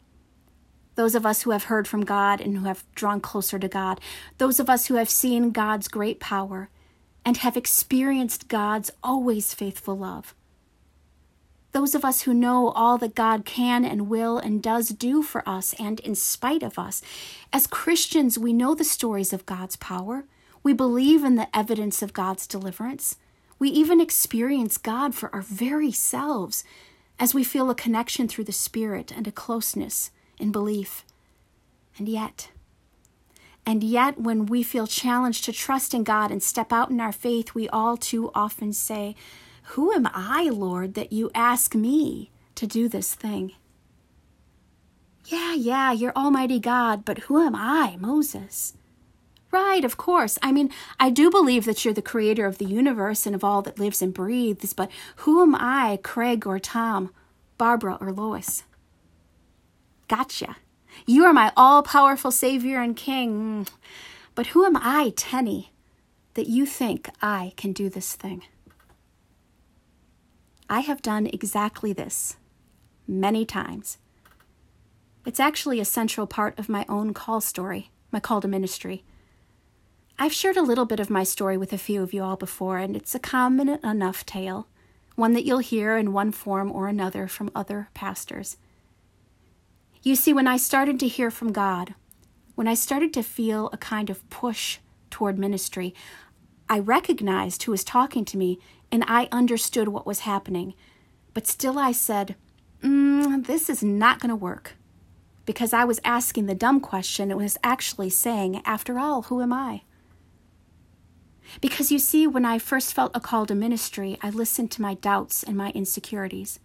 those 0.93 1.15
of 1.15 1.25
us 1.25 1.41
who 1.41 1.49
have 1.49 1.63
heard 1.63 1.87
from 1.87 2.05
God 2.05 2.39
and 2.39 2.55
who 2.55 2.65
have 2.65 2.83
drawn 2.93 3.19
closer 3.19 3.57
to 3.57 3.67
God, 3.67 3.99
those 4.37 4.59
of 4.59 4.69
us 4.69 4.85
who 4.85 4.93
have 4.93 5.09
seen 5.09 5.49
God's 5.49 5.87
great 5.87 6.19
power 6.19 6.69
and 7.25 7.37
have 7.37 7.57
experienced 7.57 8.47
God's 8.47 8.91
always 9.03 9.53
faithful 9.53 9.97
love 9.97 10.33
those 11.71 11.95
of 11.95 12.03
us 12.03 12.23
who 12.23 12.33
know 12.33 12.69
all 12.69 12.97
that 12.97 13.15
God 13.15 13.45
can 13.45 13.85
and 13.85 14.09
will 14.09 14.37
and 14.37 14.61
does 14.61 14.89
do 14.89 15.23
for 15.23 15.47
us 15.47 15.73
and 15.79 15.99
in 16.01 16.15
spite 16.15 16.63
of 16.63 16.77
us. 16.77 17.01
As 17.53 17.67
Christians, 17.67 18.37
we 18.37 18.53
know 18.53 18.75
the 18.75 18.83
stories 18.83 19.31
of 19.31 19.45
God's 19.45 19.75
power. 19.77 20.25
We 20.63 20.73
believe 20.73 21.23
in 21.23 21.35
the 21.35 21.55
evidence 21.55 22.01
of 22.01 22.13
God's 22.13 22.45
deliverance. 22.45 23.17
We 23.57 23.69
even 23.69 24.01
experience 24.01 24.77
God 24.77 25.15
for 25.15 25.33
our 25.33 25.41
very 25.41 25.91
selves 25.91 26.63
as 27.19 27.33
we 27.33 27.43
feel 27.43 27.69
a 27.69 27.75
connection 27.75 28.27
through 28.27 28.45
the 28.45 28.51
Spirit 28.51 29.11
and 29.15 29.27
a 29.27 29.31
closeness 29.31 30.11
in 30.39 30.51
belief. 30.51 31.05
And 31.97 32.09
yet, 32.09 32.49
and 33.65 33.83
yet, 33.83 34.19
when 34.19 34.47
we 34.47 34.63
feel 34.63 34.87
challenged 34.87 35.45
to 35.45 35.51
trust 35.51 35.93
in 35.93 36.03
God 36.03 36.31
and 36.31 36.41
step 36.41 36.73
out 36.73 36.89
in 36.89 36.99
our 36.99 37.11
faith, 37.11 37.53
we 37.53 37.69
all 37.69 37.95
too 37.95 38.31
often 38.33 38.73
say, 38.73 39.15
who 39.75 39.91
am 39.91 40.09
I, 40.13 40.49
Lord, 40.49 40.95
that 40.95 41.13
you 41.13 41.29
ask 41.35 41.75
me 41.75 42.31
to 42.55 42.65
do 42.65 42.89
this 42.89 43.13
thing? 43.13 43.53
Yeah, 45.25 45.53
yeah, 45.53 45.91
you're 45.91 46.15
Almighty 46.15 46.59
God, 46.59 47.05
but 47.05 47.19
who 47.19 47.39
am 47.41 47.55
I, 47.55 47.95
Moses? 47.99 48.73
Right, 49.51 49.85
of 49.85 49.97
course. 49.97 50.39
I 50.41 50.51
mean, 50.51 50.71
I 50.99 51.09
do 51.09 51.29
believe 51.29 51.65
that 51.65 51.85
you're 51.85 51.93
the 51.93 52.01
creator 52.01 52.45
of 52.45 52.57
the 52.57 52.65
universe 52.65 53.25
and 53.25 53.35
of 53.35 53.43
all 53.43 53.61
that 53.61 53.77
lives 53.77 54.01
and 54.01 54.13
breathes, 54.13 54.73
but 54.73 54.89
who 55.17 55.41
am 55.41 55.55
I, 55.55 55.99
Craig 56.01 56.47
or 56.47 56.57
Tom, 56.57 57.13
Barbara 57.57 57.97
or 58.01 58.11
Lois? 58.11 58.63
Gotcha. 60.07 60.57
You 61.05 61.25
are 61.25 61.33
my 61.33 61.51
all 61.57 61.83
powerful 61.83 62.31
Savior 62.31 62.81
and 62.81 62.95
King. 62.95 63.67
But 64.35 64.47
who 64.47 64.65
am 64.65 64.77
I, 64.77 65.13
Tenny, 65.15 65.71
that 66.35 66.47
you 66.47 66.65
think 66.65 67.09
I 67.21 67.53
can 67.57 67.73
do 67.73 67.89
this 67.89 68.15
thing? 68.15 68.43
I 70.69 70.79
have 70.79 71.01
done 71.01 71.27
exactly 71.27 71.91
this 71.91 72.37
many 73.07 73.45
times. 73.45 73.97
It's 75.25 75.39
actually 75.39 75.79
a 75.79 75.85
central 75.85 76.25
part 76.25 76.57
of 76.57 76.69
my 76.69 76.85
own 76.87 77.13
call 77.13 77.41
story, 77.41 77.91
my 78.11 78.19
call 78.19 78.41
to 78.41 78.47
ministry. 78.47 79.03
I've 80.17 80.33
shared 80.33 80.57
a 80.57 80.61
little 80.61 80.85
bit 80.85 80.99
of 80.99 81.09
my 81.09 81.23
story 81.23 81.57
with 81.57 81.73
a 81.73 81.77
few 81.77 82.01
of 82.01 82.13
you 82.13 82.23
all 82.23 82.37
before, 82.37 82.77
and 82.77 82.95
it's 82.95 83.13
a 83.13 83.19
common 83.19 83.69
enough 83.83 84.25
tale, 84.25 84.67
one 85.15 85.33
that 85.33 85.45
you'll 85.45 85.59
hear 85.59 85.97
in 85.97 86.13
one 86.13 86.31
form 86.31 86.71
or 86.71 86.87
another 86.87 87.27
from 87.27 87.51
other 87.53 87.89
pastors. 87.93 88.57
You 90.03 90.15
see, 90.15 90.33
when 90.33 90.47
I 90.47 90.57
started 90.57 90.99
to 90.99 91.07
hear 91.07 91.29
from 91.29 91.51
God, 91.51 91.93
when 92.55 92.67
I 92.67 92.73
started 92.73 93.13
to 93.13 93.23
feel 93.23 93.69
a 93.71 93.77
kind 93.77 94.09
of 94.09 94.27
push 94.31 94.79
toward 95.11 95.37
ministry, 95.37 95.93
I 96.67 96.79
recognized 96.79 97.63
who 97.63 97.71
was 97.71 97.83
talking 97.83 98.25
to 98.25 98.37
me 98.37 98.59
and 98.91 99.03
I 99.07 99.27
understood 99.31 99.89
what 99.89 100.07
was 100.07 100.21
happening. 100.21 100.73
But 101.33 101.45
still, 101.45 101.77
I 101.77 101.91
said, 101.91 102.35
mm, 102.81 103.45
This 103.45 103.69
is 103.69 103.83
not 103.83 104.19
going 104.19 104.29
to 104.29 104.35
work. 104.35 104.73
Because 105.45 105.73
I 105.73 105.83
was 105.85 105.99
asking 106.03 106.45
the 106.45 106.55
dumb 106.55 106.79
question, 106.79 107.29
it 107.29 107.37
was 107.37 107.57
actually 107.63 108.09
saying, 108.09 108.61
After 108.65 108.97
all, 108.97 109.23
who 109.23 109.41
am 109.41 109.53
I? 109.53 109.83
Because 111.59 111.91
you 111.91 111.99
see, 111.99 112.25
when 112.25 112.45
I 112.45 112.57
first 112.57 112.93
felt 112.93 113.15
a 113.15 113.19
call 113.19 113.45
to 113.45 113.55
ministry, 113.55 114.17
I 114.21 114.29
listened 114.29 114.71
to 114.71 114.81
my 114.81 114.93
doubts 114.95 115.43
and 115.43 115.55
my 115.55 115.71
insecurities. 115.71 116.59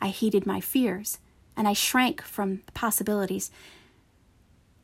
I 0.00 0.08
heeded 0.08 0.46
my 0.46 0.60
fears, 0.60 1.18
and 1.58 1.68
I 1.68 1.74
shrank 1.74 2.22
from 2.22 2.62
the 2.64 2.72
possibilities 2.72 3.50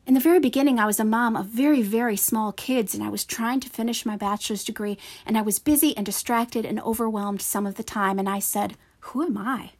in 0.07 0.13
the 0.13 0.19
very 0.19 0.39
beginning, 0.39 0.79
I 0.79 0.85
was 0.85 0.99
a 0.99 1.05
mom 1.05 1.35
of 1.35 1.47
very, 1.47 1.81
very 1.81 2.15
small 2.15 2.51
kids, 2.51 2.93
and 2.93 3.03
I 3.03 3.09
was 3.09 3.25
trying 3.25 3.59
to 3.61 3.69
finish 3.69 4.05
my 4.05 4.15
bachelor's 4.15 4.63
degree, 4.63 4.99
and 5.25 5.35
I 5.35 5.41
was 5.41 5.57
busy 5.57 5.97
and 5.97 6.05
distracted 6.05 6.63
and 6.63 6.79
overwhelmed 6.79 7.41
some 7.41 7.65
of 7.65 7.75
the 7.75 7.83
time, 7.83 8.19
and 8.19 8.29
I 8.29 8.37
said, 8.37 8.77
Who 8.99 9.23
am 9.23 9.37
I? 9.37 9.71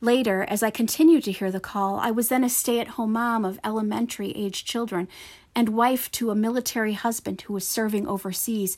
Later, 0.00 0.44
as 0.48 0.62
I 0.62 0.70
continued 0.70 1.24
to 1.24 1.32
hear 1.32 1.50
the 1.50 1.58
call, 1.58 1.98
I 1.98 2.12
was 2.12 2.28
then 2.28 2.44
a 2.44 2.48
stay 2.48 2.78
at 2.78 2.88
home 2.88 3.12
mom 3.12 3.44
of 3.44 3.58
elementary 3.64 4.30
age 4.32 4.64
children 4.64 5.08
and 5.54 5.70
wife 5.70 6.10
to 6.12 6.30
a 6.30 6.36
military 6.36 6.92
husband 6.92 7.40
who 7.42 7.54
was 7.54 7.66
serving 7.66 8.06
overseas. 8.06 8.76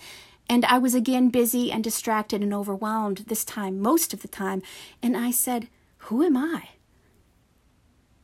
And 0.48 0.64
I 0.64 0.78
was 0.78 0.94
again 0.94 1.28
busy 1.28 1.70
and 1.70 1.84
distracted 1.84 2.40
and 2.40 2.54
overwhelmed, 2.54 3.24
this 3.26 3.44
time, 3.44 3.80
most 3.80 4.14
of 4.14 4.22
the 4.22 4.28
time. 4.28 4.62
And 5.02 5.14
I 5.16 5.30
said, 5.32 5.68
Who 6.08 6.22
am 6.22 6.38
I? 6.38 6.70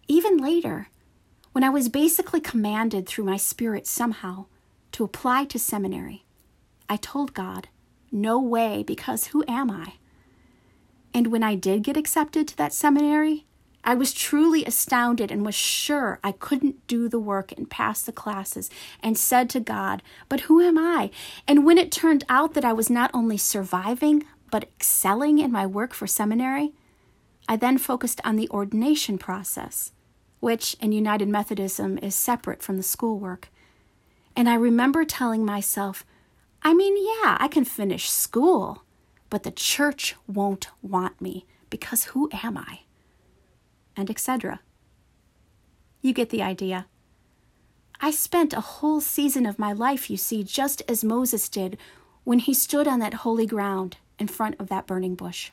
Even 0.08 0.38
later, 0.38 0.88
when 1.52 1.62
I 1.62 1.68
was 1.68 1.90
basically 1.90 2.40
commanded 2.40 3.06
through 3.06 3.24
my 3.24 3.36
spirit 3.36 3.86
somehow 3.86 4.46
to 4.92 5.04
apply 5.04 5.44
to 5.44 5.58
seminary, 5.58 6.24
I 6.88 6.96
told 6.96 7.34
God, 7.34 7.68
no 8.10 8.40
way, 8.40 8.82
because 8.82 9.26
who 9.26 9.44
am 9.46 9.70
I? 9.70 9.96
And 11.12 11.26
when 11.26 11.42
I 11.42 11.56
did 11.56 11.82
get 11.82 11.98
accepted 11.98 12.48
to 12.48 12.56
that 12.56 12.72
seminary, 12.72 13.44
I 13.84 13.94
was 13.94 14.14
truly 14.14 14.64
astounded 14.64 15.30
and 15.30 15.44
was 15.44 15.54
sure 15.54 16.20
I 16.24 16.32
couldn't 16.32 16.86
do 16.86 17.06
the 17.06 17.18
work 17.18 17.52
and 17.52 17.68
pass 17.68 18.00
the 18.00 18.12
classes, 18.12 18.70
and 19.02 19.18
said 19.18 19.50
to 19.50 19.60
God, 19.60 20.02
But 20.30 20.40
who 20.40 20.62
am 20.62 20.78
I? 20.78 21.10
And 21.46 21.66
when 21.66 21.76
it 21.76 21.92
turned 21.92 22.24
out 22.30 22.54
that 22.54 22.64
I 22.64 22.72
was 22.72 22.88
not 22.88 23.10
only 23.12 23.36
surviving, 23.36 24.24
but 24.50 24.64
excelling 24.64 25.38
in 25.38 25.52
my 25.52 25.66
work 25.66 25.92
for 25.92 26.06
seminary, 26.06 26.72
I 27.48 27.56
then 27.56 27.78
focused 27.78 28.20
on 28.24 28.36
the 28.36 28.48
ordination 28.50 29.18
process 29.18 29.92
which 30.44 30.76
in 30.78 30.92
United 30.92 31.26
Methodism 31.26 31.96
is 32.02 32.14
separate 32.14 32.62
from 32.62 32.76
the 32.76 32.82
schoolwork. 32.82 33.48
And 34.36 34.46
I 34.46 34.56
remember 34.56 35.06
telling 35.06 35.42
myself, 35.42 36.04
I 36.62 36.74
mean, 36.74 36.98
yeah, 36.98 37.38
I 37.40 37.48
can 37.48 37.64
finish 37.64 38.10
school, 38.10 38.84
but 39.30 39.42
the 39.42 39.50
church 39.50 40.16
won't 40.26 40.68
want 40.82 41.18
me 41.18 41.46
because 41.70 42.04
who 42.04 42.28
am 42.44 42.58
I? 42.58 42.80
And 43.96 44.10
etc. 44.10 44.60
You 46.02 46.12
get 46.12 46.28
the 46.28 46.42
idea. 46.42 46.88
I 47.98 48.10
spent 48.10 48.52
a 48.52 48.60
whole 48.60 49.00
season 49.00 49.46
of 49.46 49.58
my 49.58 49.72
life, 49.72 50.10
you 50.10 50.18
see, 50.18 50.44
just 50.44 50.82
as 50.86 51.02
Moses 51.02 51.48
did 51.48 51.78
when 52.24 52.38
he 52.38 52.52
stood 52.52 52.86
on 52.86 52.98
that 52.98 53.24
holy 53.24 53.46
ground 53.46 53.96
in 54.18 54.28
front 54.28 54.56
of 54.60 54.68
that 54.68 54.86
burning 54.86 55.14
bush. 55.14 55.52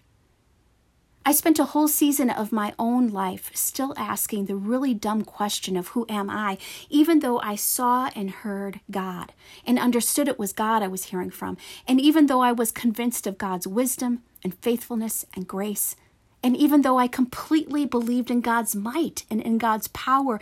I 1.24 1.34
spent 1.34 1.60
a 1.60 1.66
whole 1.66 1.88
season 1.88 2.32
of 2.32 2.52
my 2.52 2.74
own 2.80 3.10
life 3.10 3.52
still 3.54 3.94
asking 3.96 4.46
the 4.46 4.56
really 4.56 4.96
dumb 4.96 5.22
question 5.22 5.78
of 5.78 5.90
who 5.90 6.08
am 6.10 6.32
I, 6.32 6.58
even 6.90 7.20
though 7.20 7.40
I 7.42 7.56
saw 7.56 8.10
and 8.16 8.32
heard 8.32 8.80
God 8.90 9.32
and 9.64 9.78
understood 9.78 10.28
it 10.28 10.40
was 10.40 10.52
God 10.52 10.82
I 10.82 10.88
was 10.88 11.06
hearing 11.06 11.30
from, 11.30 11.58
and 11.88 12.02
even 12.02 12.26
though 12.26 12.42
I 12.42 12.52
was 12.52 12.72
convinced 12.72 13.28
of 13.28 13.38
God's 13.38 13.68
wisdom 13.68 14.24
and 14.44 14.58
faithfulness 14.64 15.24
and 15.36 15.48
grace, 15.48 15.96
and 16.42 16.58
even 16.58 16.82
though 16.82 16.98
I 16.98 17.08
completely 17.08 17.86
believed 17.86 18.32
in 18.32 18.42
God's 18.42 18.76
might 18.76 19.24
and 19.30 19.42
in 19.42 19.60
God's 19.60 19.90
power, 19.90 20.40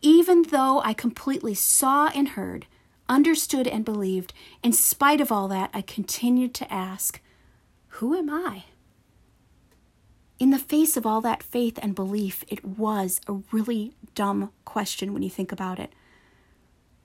even 0.00 0.44
though 0.44 0.80
I 0.80 0.94
completely 0.94 1.54
saw 1.54 2.08
and 2.14 2.30
heard, 2.30 2.64
understood 3.06 3.66
and 3.66 3.84
believed, 3.84 4.32
in 4.62 4.72
spite 4.72 5.20
of 5.20 5.30
all 5.30 5.46
that, 5.48 5.68
I 5.74 5.82
continued 5.82 6.54
to 6.54 6.72
ask, 6.72 7.20
Who 7.88 8.16
am 8.16 8.30
I? 8.30 8.64
In 10.42 10.50
the 10.50 10.58
face 10.58 10.96
of 10.96 11.06
all 11.06 11.20
that 11.20 11.40
faith 11.40 11.78
and 11.80 11.94
belief, 11.94 12.42
it 12.48 12.64
was 12.64 13.20
a 13.28 13.34
really 13.52 13.94
dumb 14.16 14.50
question 14.64 15.12
when 15.12 15.22
you 15.22 15.30
think 15.30 15.52
about 15.52 15.78
it. 15.78 15.92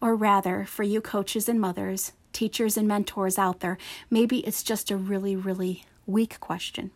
Or 0.02 0.16
rather, 0.16 0.66
for 0.66 0.82
you 0.82 1.02
coaches 1.02 1.48
and 1.48 1.62
mothers, 1.62 2.14
teachers 2.34 2.78
and 2.78 2.88
mentors 2.88 3.38
out 3.38 3.60
there, 3.60 3.78
maybe 4.10 4.40
it's 4.40 4.64
just 4.64 4.90
a 4.90 4.98
really, 4.98 5.36
really 5.36 5.84
weak 6.08 6.40
question 6.40 6.90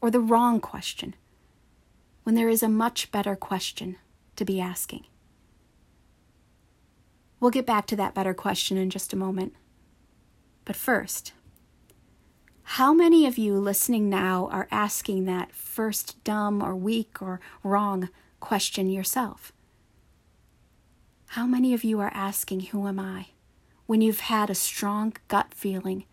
or 0.00 0.10
the 0.10 0.18
wrong 0.18 0.58
question 0.58 1.14
when 2.24 2.34
there 2.34 2.48
is 2.48 2.64
a 2.64 2.68
much 2.68 3.12
better 3.12 3.36
question 3.36 3.94
to 4.34 4.44
be 4.44 4.60
asking. 4.60 5.06
We'll 7.38 7.52
get 7.52 7.64
back 7.64 7.86
to 7.86 7.96
that 7.96 8.12
better 8.12 8.34
question 8.34 8.76
in 8.76 8.90
just 8.90 9.12
a 9.12 9.16
moment, 9.16 9.54
But 10.64 10.74
first, 10.74 11.32
how 12.70 12.92
many 12.92 13.26
of 13.26 13.38
you 13.38 13.54
listening 13.54 14.10
now 14.10 14.48
are 14.50 14.66
asking 14.72 15.24
that 15.24 15.54
first 15.54 16.22
dumb 16.24 16.60
or 16.60 16.74
weak 16.74 17.22
or 17.22 17.40
wrong 17.62 18.08
question 18.40 18.90
yourself? 18.90 19.52
How 21.28 21.46
many 21.46 21.72
of 21.74 21.84
you 21.84 22.00
are 22.00 22.10
asking, 22.12 22.60
Who 22.60 22.88
am 22.88 22.98
I? 22.98 23.28
when 23.86 24.00
you've 24.00 24.18
had 24.18 24.50
a 24.50 24.54
strong 24.54 25.14
gut 25.28 25.54
feeling, 25.54 26.06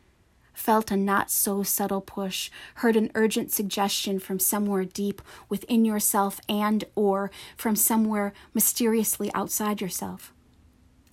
felt 0.53 0.91
a 0.91 0.95
not 0.95 1.31
so 1.31 1.63
subtle 1.63 2.01
push, 2.01 2.51
heard 2.75 2.95
an 2.95 3.11
urgent 3.15 3.51
suggestion 3.51 4.19
from 4.19 4.37
somewhere 4.37 4.85
deep 4.85 5.23
within 5.49 5.83
yourself 5.83 6.39
and 6.47 6.85
or 6.93 7.31
from 7.57 7.75
somewhere 7.75 8.31
mysteriously 8.53 9.31
outside 9.33 9.81
yourself? 9.81 10.31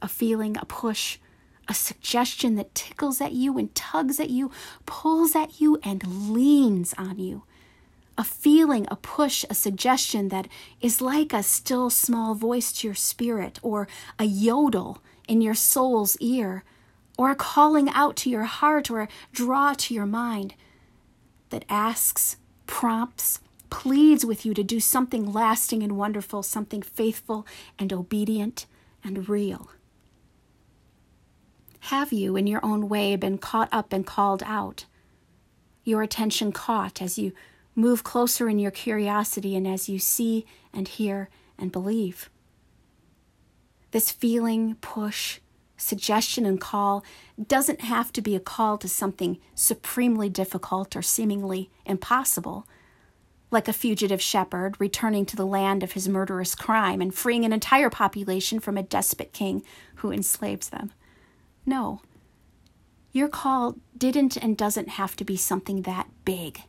A 0.02 0.08
feeling, 0.08 0.58
a 0.58 0.66
push, 0.66 1.16
a 1.70 1.74
suggestion 1.74 2.56
that 2.56 2.74
tickles 2.74 3.20
at 3.20 3.30
you 3.30 3.56
and 3.56 3.72
tugs 3.76 4.18
at 4.18 4.28
you, 4.28 4.50
pulls 4.86 5.36
at 5.36 5.60
you 5.60 5.78
and 5.84 6.32
leans 6.32 6.92
on 6.98 7.16
you. 7.16 7.44
A 8.18 8.24
feeling, 8.24 8.88
a 8.90 8.96
push, 8.96 9.44
a 9.48 9.54
suggestion 9.54 10.30
that 10.30 10.48
is 10.80 11.00
like 11.00 11.32
a 11.32 11.44
still 11.44 11.88
small 11.88 12.34
voice 12.34 12.72
to 12.72 12.88
your 12.88 12.96
spirit, 12.96 13.60
or 13.62 13.86
a 14.18 14.24
yodel 14.24 15.00
in 15.28 15.40
your 15.40 15.54
soul's 15.54 16.16
ear, 16.16 16.64
or 17.16 17.30
a 17.30 17.36
calling 17.36 17.88
out 17.90 18.16
to 18.16 18.30
your 18.30 18.44
heart, 18.44 18.90
or 18.90 19.02
a 19.02 19.08
draw 19.32 19.72
to 19.74 19.94
your 19.94 20.06
mind 20.06 20.54
that 21.50 21.64
asks, 21.68 22.36
prompts, 22.66 23.38
pleads 23.70 24.26
with 24.26 24.44
you 24.44 24.54
to 24.54 24.64
do 24.64 24.80
something 24.80 25.32
lasting 25.32 25.84
and 25.84 25.96
wonderful, 25.96 26.42
something 26.42 26.82
faithful 26.82 27.46
and 27.78 27.92
obedient 27.92 28.66
and 29.04 29.28
real. 29.28 29.70
Have 31.90 32.12
you, 32.12 32.36
in 32.36 32.46
your 32.46 32.64
own 32.64 32.88
way, 32.88 33.16
been 33.16 33.36
caught 33.36 33.68
up 33.72 33.92
and 33.92 34.06
called 34.06 34.44
out? 34.46 34.84
Your 35.82 36.02
attention 36.02 36.52
caught 36.52 37.02
as 37.02 37.18
you 37.18 37.32
move 37.74 38.04
closer 38.04 38.48
in 38.48 38.60
your 38.60 38.70
curiosity 38.70 39.56
and 39.56 39.66
as 39.66 39.88
you 39.88 39.98
see 39.98 40.46
and 40.72 40.86
hear 40.86 41.30
and 41.58 41.72
believe. 41.72 42.30
This 43.90 44.12
feeling, 44.12 44.76
push, 44.76 45.40
suggestion, 45.76 46.46
and 46.46 46.60
call 46.60 47.04
doesn't 47.44 47.80
have 47.80 48.12
to 48.12 48.22
be 48.22 48.36
a 48.36 48.40
call 48.40 48.78
to 48.78 48.88
something 48.88 49.38
supremely 49.56 50.28
difficult 50.28 50.94
or 50.94 51.02
seemingly 51.02 51.70
impossible, 51.84 52.68
like 53.50 53.66
a 53.66 53.72
fugitive 53.72 54.22
shepherd 54.22 54.76
returning 54.78 55.26
to 55.26 55.34
the 55.34 55.44
land 55.44 55.82
of 55.82 55.92
his 55.92 56.08
murderous 56.08 56.54
crime 56.54 57.00
and 57.00 57.16
freeing 57.16 57.44
an 57.44 57.52
entire 57.52 57.90
population 57.90 58.60
from 58.60 58.78
a 58.78 58.82
despot 58.84 59.32
king 59.32 59.64
who 59.96 60.12
enslaves 60.12 60.68
them. 60.68 60.92
No. 61.66 62.00
Your 63.12 63.28
call 63.28 63.76
didn't 63.96 64.36
and 64.36 64.56
doesn't 64.56 64.90
have 64.90 65.16
to 65.16 65.24
be 65.24 65.36
something 65.36 65.82
that 65.82 66.08
big. 66.24 66.62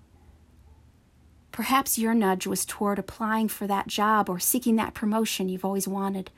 Perhaps 1.52 1.98
your 1.98 2.14
nudge 2.14 2.48
was 2.48 2.66
toward 2.66 2.98
applying 2.98 3.48
for 3.48 3.68
that 3.68 3.88
job 3.88 4.30
or 4.30 4.40
seeking 4.40 4.78
that 4.78 4.94
promotion 4.94 5.50
you've 5.50 5.66
always 5.66 5.88
wanted, 5.88 6.32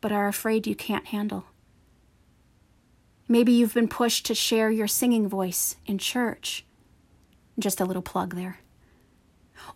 but 0.00 0.12
are 0.12 0.28
afraid 0.28 0.66
you 0.66 0.74
can't 0.74 1.06
handle. 1.06 1.46
Maybe 3.26 3.52
you've 3.52 3.74
been 3.74 3.88
pushed 3.88 4.26
to 4.26 4.34
share 4.34 4.70
your 4.70 4.86
singing 4.86 5.28
voice 5.28 5.76
in 5.86 5.98
church. 5.98 6.64
Just 7.58 7.80
a 7.80 7.84
little 7.86 8.02
plug 8.02 8.34
there. 8.34 8.58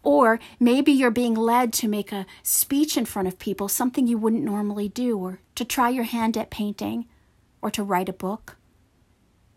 Or 0.03 0.39
maybe 0.61 0.93
you're 0.93 1.11
being 1.11 1.35
led 1.35 1.73
to 1.75 1.89
make 1.89 2.13
a 2.13 2.27
speech 2.43 2.97
in 2.97 3.07
front 3.07 3.27
of 3.27 3.39
people, 3.39 3.69
something 3.69 4.07
you 4.07 4.19
wouldn't 4.19 4.45
normally 4.45 4.89
do, 4.89 5.19
or 5.19 5.41
to 5.55 5.65
try 5.65 5.89
your 5.89 6.05
hand 6.05 6.37
at 6.37 6.51
painting 6.51 7.07
or 7.61 7.71
to 7.71 7.83
write 7.83 8.09
a 8.09 8.13
book. 8.13 8.57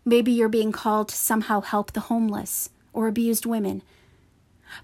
Maybe 0.04 0.32
you're 0.32 0.48
being 0.48 0.72
called 0.72 1.08
to 1.10 1.16
somehow 1.16 1.60
help 1.60 1.92
the 1.92 2.00
homeless 2.00 2.70
or 2.92 3.06
abused 3.06 3.46
women. 3.46 3.82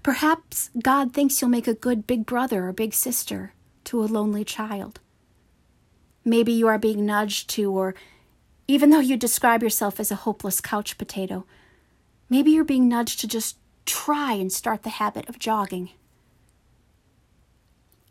Perhaps 0.03 0.69
God 0.81 1.13
thinks 1.13 1.41
you'll 1.41 1.49
make 1.49 1.67
a 1.67 1.73
good 1.73 2.07
big 2.07 2.25
brother 2.25 2.67
or 2.67 2.73
big 2.73 2.93
sister 2.93 3.53
to 3.85 4.01
a 4.01 4.05
lonely 4.05 4.45
child. 4.45 4.99
Maybe 6.23 6.51
you 6.51 6.67
are 6.67 6.77
being 6.77 7.05
nudged 7.05 7.49
to, 7.51 7.71
or 7.71 7.95
even 8.67 8.91
though 8.91 8.99
you 8.99 9.17
describe 9.17 9.63
yourself 9.63 9.99
as 9.99 10.11
a 10.11 10.15
hopeless 10.15 10.61
couch 10.61 10.97
potato, 10.97 11.45
maybe 12.29 12.51
you're 12.51 12.63
being 12.63 12.87
nudged 12.87 13.19
to 13.21 13.27
just 13.27 13.57
try 13.85 14.33
and 14.33 14.51
start 14.51 14.83
the 14.83 14.89
habit 14.89 15.27
of 15.27 15.39
jogging. 15.39 15.89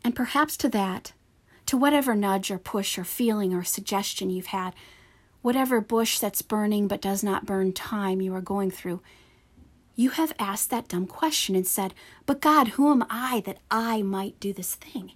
And 0.03 0.15
perhaps 0.15 0.57
to 0.57 0.69
that, 0.69 1.13
to 1.65 1.77
whatever 1.77 2.15
nudge 2.15 2.51
or 2.51 2.57
push 2.57 2.97
or 2.97 3.03
feeling 3.03 3.53
or 3.53 3.63
suggestion 3.63 4.29
you've 4.29 4.47
had, 4.47 4.73
whatever 5.41 5.81
bush 5.81 6.19
that's 6.19 6.41
burning 6.41 6.87
but 6.87 7.01
does 7.01 7.23
not 7.23 7.45
burn 7.45 7.73
time 7.73 8.21
you 8.21 8.33
are 8.33 8.41
going 8.41 8.71
through, 8.71 9.01
you 9.95 10.11
have 10.11 10.33
asked 10.39 10.69
that 10.69 10.87
dumb 10.87 11.07
question 11.07 11.55
and 11.55 11.67
said, 11.67 11.93
But 12.25 12.41
God, 12.41 12.69
who 12.69 12.89
am 12.91 13.05
I 13.09 13.41
that 13.45 13.57
I 13.69 14.01
might 14.01 14.39
do 14.39 14.53
this 14.53 14.75
thing? 14.75 15.11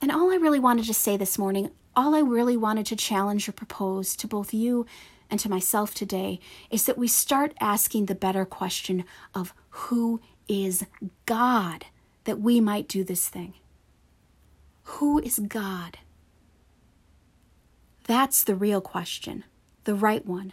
And 0.00 0.12
all 0.12 0.30
I 0.30 0.36
really 0.36 0.60
wanted 0.60 0.84
to 0.84 0.94
say 0.94 1.16
this 1.16 1.38
morning, 1.38 1.70
all 1.96 2.14
I 2.14 2.20
really 2.20 2.56
wanted 2.56 2.84
to 2.86 2.96
challenge 2.96 3.48
or 3.48 3.52
propose 3.52 4.14
to 4.16 4.26
both 4.26 4.52
you 4.52 4.84
and 5.30 5.40
to 5.40 5.48
myself 5.48 5.94
today 5.94 6.40
is 6.70 6.84
that 6.84 6.98
we 6.98 7.08
start 7.08 7.54
asking 7.60 8.06
the 8.06 8.14
better 8.14 8.44
question 8.44 9.04
of 9.34 9.54
who 9.70 10.20
is 10.46 10.84
God 11.24 11.86
that 12.24 12.40
we 12.40 12.60
might 12.60 12.86
do 12.86 13.02
this 13.02 13.28
thing? 13.28 13.54
Who 14.84 15.20
is 15.20 15.38
God? 15.38 15.98
That's 18.04 18.44
the 18.44 18.54
real 18.54 18.80
question, 18.80 19.44
the 19.84 19.94
right 19.94 20.24
one. 20.24 20.52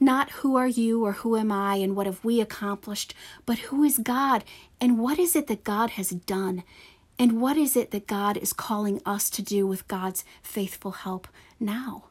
Not 0.00 0.30
who 0.30 0.56
are 0.56 0.68
you 0.68 1.04
or 1.04 1.12
who 1.12 1.36
am 1.36 1.52
I 1.52 1.76
and 1.76 1.94
what 1.94 2.06
have 2.06 2.24
we 2.24 2.40
accomplished, 2.40 3.14
but 3.44 3.58
who 3.58 3.82
is 3.84 3.98
God 3.98 4.44
and 4.80 4.98
what 4.98 5.18
is 5.18 5.36
it 5.36 5.46
that 5.46 5.64
God 5.64 5.90
has 5.90 6.10
done 6.10 6.64
and 7.18 7.40
what 7.40 7.56
is 7.56 7.76
it 7.76 7.90
that 7.92 8.06
God 8.06 8.36
is 8.36 8.52
calling 8.52 9.00
us 9.06 9.30
to 9.30 9.42
do 9.42 9.66
with 9.66 9.88
God's 9.88 10.24
faithful 10.42 10.92
help 10.92 11.28
now? 11.58 12.06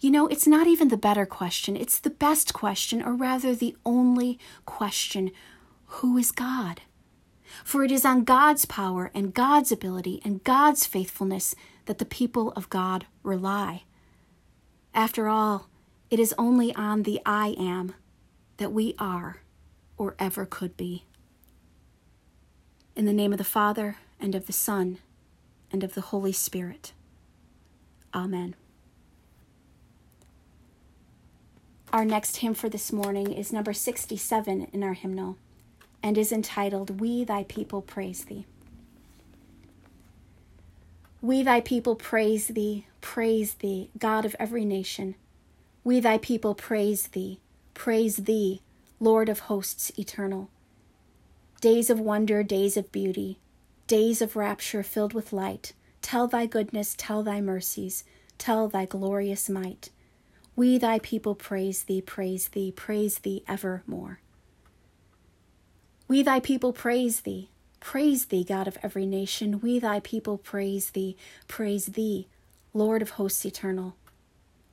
You 0.00 0.10
know, 0.10 0.26
it's 0.28 0.46
not 0.46 0.66
even 0.66 0.88
the 0.88 0.96
better 0.96 1.26
question, 1.26 1.76
it's 1.76 1.98
the 1.98 2.10
best 2.10 2.52
question, 2.52 3.02
or 3.02 3.14
rather 3.14 3.54
the 3.54 3.76
only 3.86 4.38
question 4.66 5.30
Who 5.86 6.18
is 6.18 6.30
God? 6.30 6.82
For 7.64 7.84
it 7.84 7.90
is 7.90 8.04
on 8.04 8.24
God's 8.24 8.64
power 8.64 9.10
and 9.14 9.32
God's 9.32 9.72
ability 9.72 10.20
and 10.24 10.44
God's 10.44 10.86
faithfulness 10.86 11.54
that 11.86 11.98
the 11.98 12.04
people 12.04 12.52
of 12.52 12.70
God 12.70 13.06
rely. 13.22 13.84
After 14.94 15.28
all, 15.28 15.68
it 16.10 16.18
is 16.18 16.34
only 16.38 16.74
on 16.74 17.02
the 17.02 17.20
I 17.26 17.54
am 17.58 17.94
that 18.56 18.72
we 18.72 18.94
are 18.98 19.38
or 19.96 20.14
ever 20.18 20.46
could 20.46 20.76
be. 20.76 21.04
In 22.94 23.04
the 23.04 23.12
name 23.12 23.32
of 23.32 23.38
the 23.38 23.44
Father, 23.44 23.96
and 24.20 24.34
of 24.34 24.46
the 24.46 24.52
Son, 24.52 24.98
and 25.70 25.82
of 25.82 25.94
the 25.94 26.00
Holy 26.00 26.32
Spirit. 26.32 26.92
Amen. 28.14 28.54
Our 31.92 32.04
next 32.04 32.38
hymn 32.38 32.54
for 32.54 32.68
this 32.68 32.92
morning 32.92 33.32
is 33.32 33.52
number 33.52 33.72
67 33.72 34.68
in 34.72 34.82
our 34.82 34.94
hymnal 34.94 35.36
and 36.02 36.18
is 36.18 36.32
entitled, 36.32 37.00
We 37.00 37.24
Thy 37.24 37.44
People 37.44 37.82
Praise 37.82 38.24
Thee. 38.24 38.46
We 41.24 41.42
thy 41.42 41.62
people 41.62 41.96
praise 41.96 42.48
thee, 42.48 42.86
praise 43.00 43.54
thee, 43.54 43.88
God 43.98 44.26
of 44.26 44.36
every 44.38 44.66
nation. 44.66 45.14
We 45.82 45.98
thy 45.98 46.18
people 46.18 46.54
praise 46.54 47.06
thee, 47.06 47.40
praise 47.72 48.16
thee, 48.16 48.60
Lord 49.00 49.30
of 49.30 49.38
hosts 49.38 49.90
eternal. 49.98 50.50
Days 51.62 51.88
of 51.88 51.98
wonder, 51.98 52.42
days 52.42 52.76
of 52.76 52.92
beauty, 52.92 53.38
days 53.86 54.20
of 54.20 54.36
rapture 54.36 54.82
filled 54.82 55.14
with 55.14 55.32
light, 55.32 55.72
tell 56.02 56.28
thy 56.28 56.44
goodness, 56.44 56.94
tell 56.94 57.22
thy 57.22 57.40
mercies, 57.40 58.04
tell 58.36 58.68
thy 58.68 58.84
glorious 58.84 59.48
might. 59.48 59.88
We 60.54 60.76
thy 60.76 60.98
people 60.98 61.34
praise 61.34 61.84
thee, 61.84 62.02
praise 62.02 62.48
thee, 62.48 62.70
praise 62.70 63.20
thee 63.20 63.42
evermore. 63.48 64.20
We 66.06 66.22
thy 66.22 66.40
people 66.40 66.74
praise 66.74 67.22
thee, 67.22 67.48
Praise 67.84 68.24
thee, 68.24 68.42
God 68.42 68.66
of 68.66 68.78
every 68.82 69.04
nation. 69.04 69.60
We 69.60 69.78
thy 69.78 70.00
people 70.00 70.38
praise 70.38 70.90
thee, 70.90 71.18
praise 71.48 71.84
thee, 71.84 72.26
Lord 72.72 73.02
of 73.02 73.10
hosts 73.10 73.44
eternal. 73.44 73.94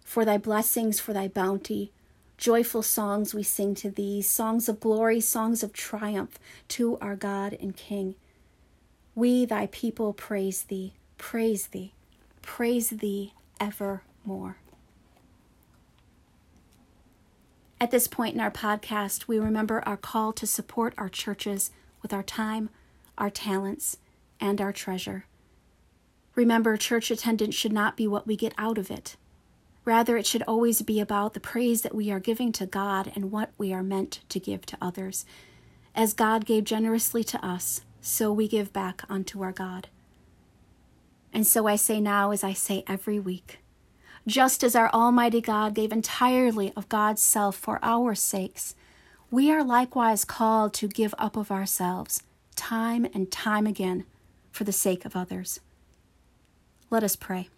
For 0.05 0.23
thy 0.23 0.37
blessings, 0.37 1.01
for 1.01 1.11
thy 1.11 1.27
bounty, 1.27 1.91
joyful 2.37 2.81
songs 2.81 3.33
we 3.35 3.43
sing 3.43 3.75
to 3.75 3.91
thee, 3.91 4.21
songs 4.21 4.69
of 4.69 4.79
glory, 4.79 5.19
songs 5.19 5.61
of 5.61 5.73
triumph 5.73 6.39
to 6.69 6.97
our 6.99 7.17
God 7.17 7.55
and 7.59 7.75
King. 7.75 8.15
We 9.13 9.43
thy 9.43 9.67
people 9.67 10.13
praise 10.13 10.63
thee, 10.63 10.93
praise 11.17 11.67
thee, 11.67 11.91
praise 12.41 12.91
thee 12.91 13.33
evermore. 13.59 14.55
At 17.79 17.91
this 17.91 18.07
point 18.07 18.35
in 18.35 18.41
our 18.41 18.49
podcast, 18.49 19.27
we 19.27 19.37
remember 19.37 19.83
our 19.85 19.97
call 19.97 20.31
to 20.31 20.47
support 20.47 20.93
our 20.97 21.09
churches 21.09 21.71
with 22.01 22.13
our 22.13 22.23
time, 22.23 22.69
our 23.21 23.29
talents, 23.29 23.97
and 24.41 24.59
our 24.59 24.73
treasure. 24.73 25.25
Remember, 26.35 26.75
church 26.75 27.11
attendance 27.11 27.55
should 27.55 27.71
not 27.71 27.95
be 27.95 28.07
what 28.07 28.25
we 28.25 28.35
get 28.35 28.53
out 28.57 28.77
of 28.77 28.89
it. 28.89 29.15
Rather, 29.85 30.17
it 30.17 30.25
should 30.25 30.43
always 30.43 30.81
be 30.81 30.99
about 30.99 31.33
the 31.33 31.39
praise 31.39 31.81
that 31.81 31.95
we 31.95 32.11
are 32.11 32.19
giving 32.19 32.51
to 32.51 32.65
God 32.65 33.11
and 33.15 33.31
what 33.31 33.51
we 33.57 33.71
are 33.73 33.83
meant 33.83 34.21
to 34.29 34.39
give 34.39 34.65
to 34.65 34.77
others. 34.81 35.25
As 35.95 36.13
God 36.13 36.45
gave 36.45 36.63
generously 36.63 37.23
to 37.25 37.45
us, 37.45 37.81
so 38.01 38.31
we 38.31 38.47
give 38.47 38.73
back 38.73 39.03
unto 39.09 39.41
our 39.41 39.51
God. 39.51 39.87
And 41.33 41.45
so 41.45 41.67
I 41.67 41.75
say 41.75 42.01
now, 42.01 42.31
as 42.31 42.43
I 42.43 42.53
say 42.53 42.83
every 42.87 43.19
week, 43.19 43.59
just 44.27 44.63
as 44.63 44.75
our 44.75 44.89
Almighty 44.89 45.41
God 45.41 45.73
gave 45.73 45.91
entirely 45.91 46.73
of 46.75 46.89
God's 46.89 47.21
self 47.21 47.55
for 47.55 47.79
our 47.81 48.13
sakes, 48.15 48.75
we 49.31 49.51
are 49.51 49.63
likewise 49.63 50.25
called 50.25 50.73
to 50.75 50.87
give 50.87 51.15
up 51.17 51.37
of 51.37 51.51
ourselves, 51.51 52.21
time 52.61 53.07
and 53.11 53.31
time 53.31 53.65
again, 53.65 54.05
for 54.51 54.65
the 54.65 54.71
sake 54.71 55.03
of 55.03 55.15
others. 55.15 55.61
Let 56.91 57.03
us 57.03 57.15
pray. 57.15 57.49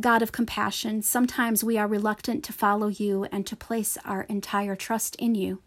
God 0.00 0.22
of 0.22 0.30
compassion, 0.30 1.02
sometimes 1.02 1.64
we 1.64 1.76
are 1.76 1.88
reluctant 1.88 2.44
to 2.44 2.52
follow 2.52 2.86
you 2.86 3.24
and 3.32 3.44
to 3.48 3.56
place 3.56 3.98
our 4.04 4.22
entire 4.22 4.76
trust 4.76 5.16
in 5.16 5.34
you. 5.34 5.60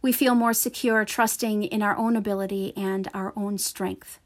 We 0.00 0.12
feel 0.12 0.34
more 0.34 0.54
secure 0.54 1.04
trusting 1.04 1.64
in 1.64 1.82
our 1.82 1.96
own 1.98 2.16
ability 2.16 2.72
and 2.74 3.08
our 3.12 3.34
own 3.36 3.58
strength. 3.58 4.18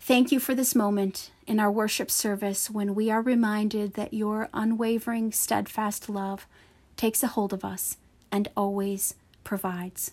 Thank 0.00 0.32
you 0.32 0.40
for 0.40 0.54
this 0.54 0.74
moment 0.74 1.32
in 1.46 1.60
our 1.60 1.70
worship 1.70 2.10
service 2.10 2.70
when 2.70 2.94
we 2.94 3.10
are 3.10 3.20
reminded 3.20 3.92
that 3.92 4.14
your 4.14 4.48
unwavering, 4.54 5.32
steadfast 5.32 6.08
love 6.08 6.46
takes 6.96 7.22
a 7.22 7.26
hold 7.26 7.52
of 7.52 7.62
us 7.62 7.98
and 8.32 8.48
always 8.56 9.14
provides. 9.44 10.12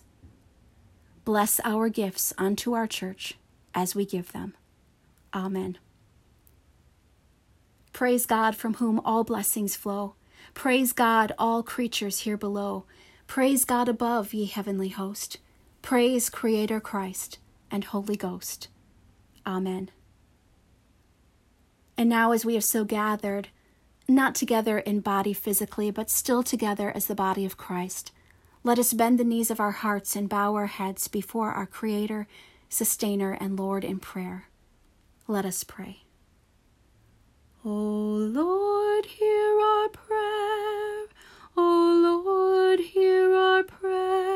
Bless 1.28 1.60
our 1.62 1.90
gifts 1.90 2.32
unto 2.38 2.72
our 2.72 2.86
church 2.86 3.36
as 3.74 3.94
we 3.94 4.06
give 4.06 4.32
them. 4.32 4.54
Amen. 5.34 5.76
Praise 7.92 8.24
God 8.24 8.56
from 8.56 8.72
whom 8.72 8.98
all 9.00 9.24
blessings 9.24 9.76
flow. 9.76 10.14
Praise 10.54 10.94
God, 10.94 11.34
all 11.38 11.62
creatures 11.62 12.20
here 12.20 12.38
below. 12.38 12.86
Praise 13.26 13.66
God 13.66 13.90
above, 13.90 14.32
ye 14.32 14.46
heavenly 14.46 14.88
host. 14.88 15.36
Praise 15.82 16.30
Creator 16.30 16.80
Christ 16.80 17.38
and 17.70 17.84
Holy 17.84 18.16
Ghost. 18.16 18.68
Amen. 19.46 19.90
And 21.98 22.08
now, 22.08 22.32
as 22.32 22.46
we 22.46 22.54
have 22.54 22.64
so 22.64 22.86
gathered, 22.86 23.48
not 24.08 24.34
together 24.34 24.78
in 24.78 25.00
body 25.00 25.34
physically, 25.34 25.90
but 25.90 26.08
still 26.08 26.42
together 26.42 26.90
as 26.94 27.04
the 27.04 27.14
body 27.14 27.44
of 27.44 27.58
Christ, 27.58 28.12
let 28.68 28.78
us 28.78 28.92
bend 28.92 29.18
the 29.18 29.24
knees 29.24 29.50
of 29.50 29.60
our 29.60 29.70
hearts 29.70 30.14
and 30.14 30.28
bow 30.28 30.54
our 30.54 30.66
heads 30.66 31.08
before 31.08 31.52
our 31.52 31.64
Creator, 31.64 32.28
Sustainer, 32.68 33.32
and 33.32 33.58
Lord 33.58 33.82
in 33.82 33.98
prayer. 33.98 34.48
Let 35.26 35.46
us 35.46 35.64
pray. 35.64 36.02
O 37.64 37.70
Lord, 37.70 39.06
hear 39.06 39.58
our 39.58 39.88
prayer. 39.88 41.06
O 41.56 42.22
Lord, 42.26 42.80
hear 42.80 43.34
our 43.34 43.62
prayer. 43.62 44.27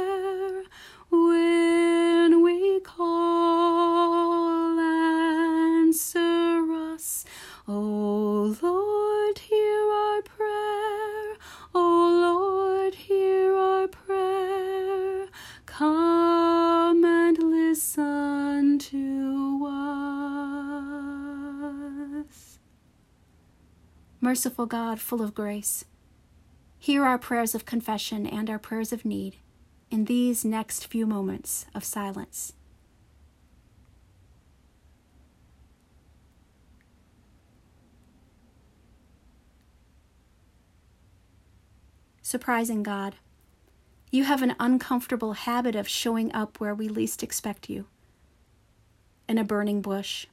Merciful 24.24 24.66
God, 24.66 25.00
full 25.00 25.20
of 25.20 25.34
grace, 25.34 25.84
hear 26.78 27.04
our 27.04 27.18
prayers 27.18 27.56
of 27.56 27.66
confession 27.66 28.24
and 28.24 28.48
our 28.48 28.58
prayers 28.58 28.92
of 28.92 29.04
need 29.04 29.38
in 29.90 30.04
these 30.04 30.44
next 30.44 30.86
few 30.86 31.08
moments 31.08 31.66
of 31.74 31.82
silence. 31.82 32.52
Surprising 42.22 42.84
God, 42.84 43.16
you 44.12 44.22
have 44.22 44.40
an 44.40 44.54
uncomfortable 44.60 45.32
habit 45.32 45.74
of 45.74 45.88
showing 45.88 46.32
up 46.32 46.60
where 46.60 46.76
we 46.76 46.86
least 46.86 47.24
expect 47.24 47.68
you 47.68 47.86
in 49.28 49.36
a 49.36 49.42
burning 49.42 49.82
bush, 49.82 50.28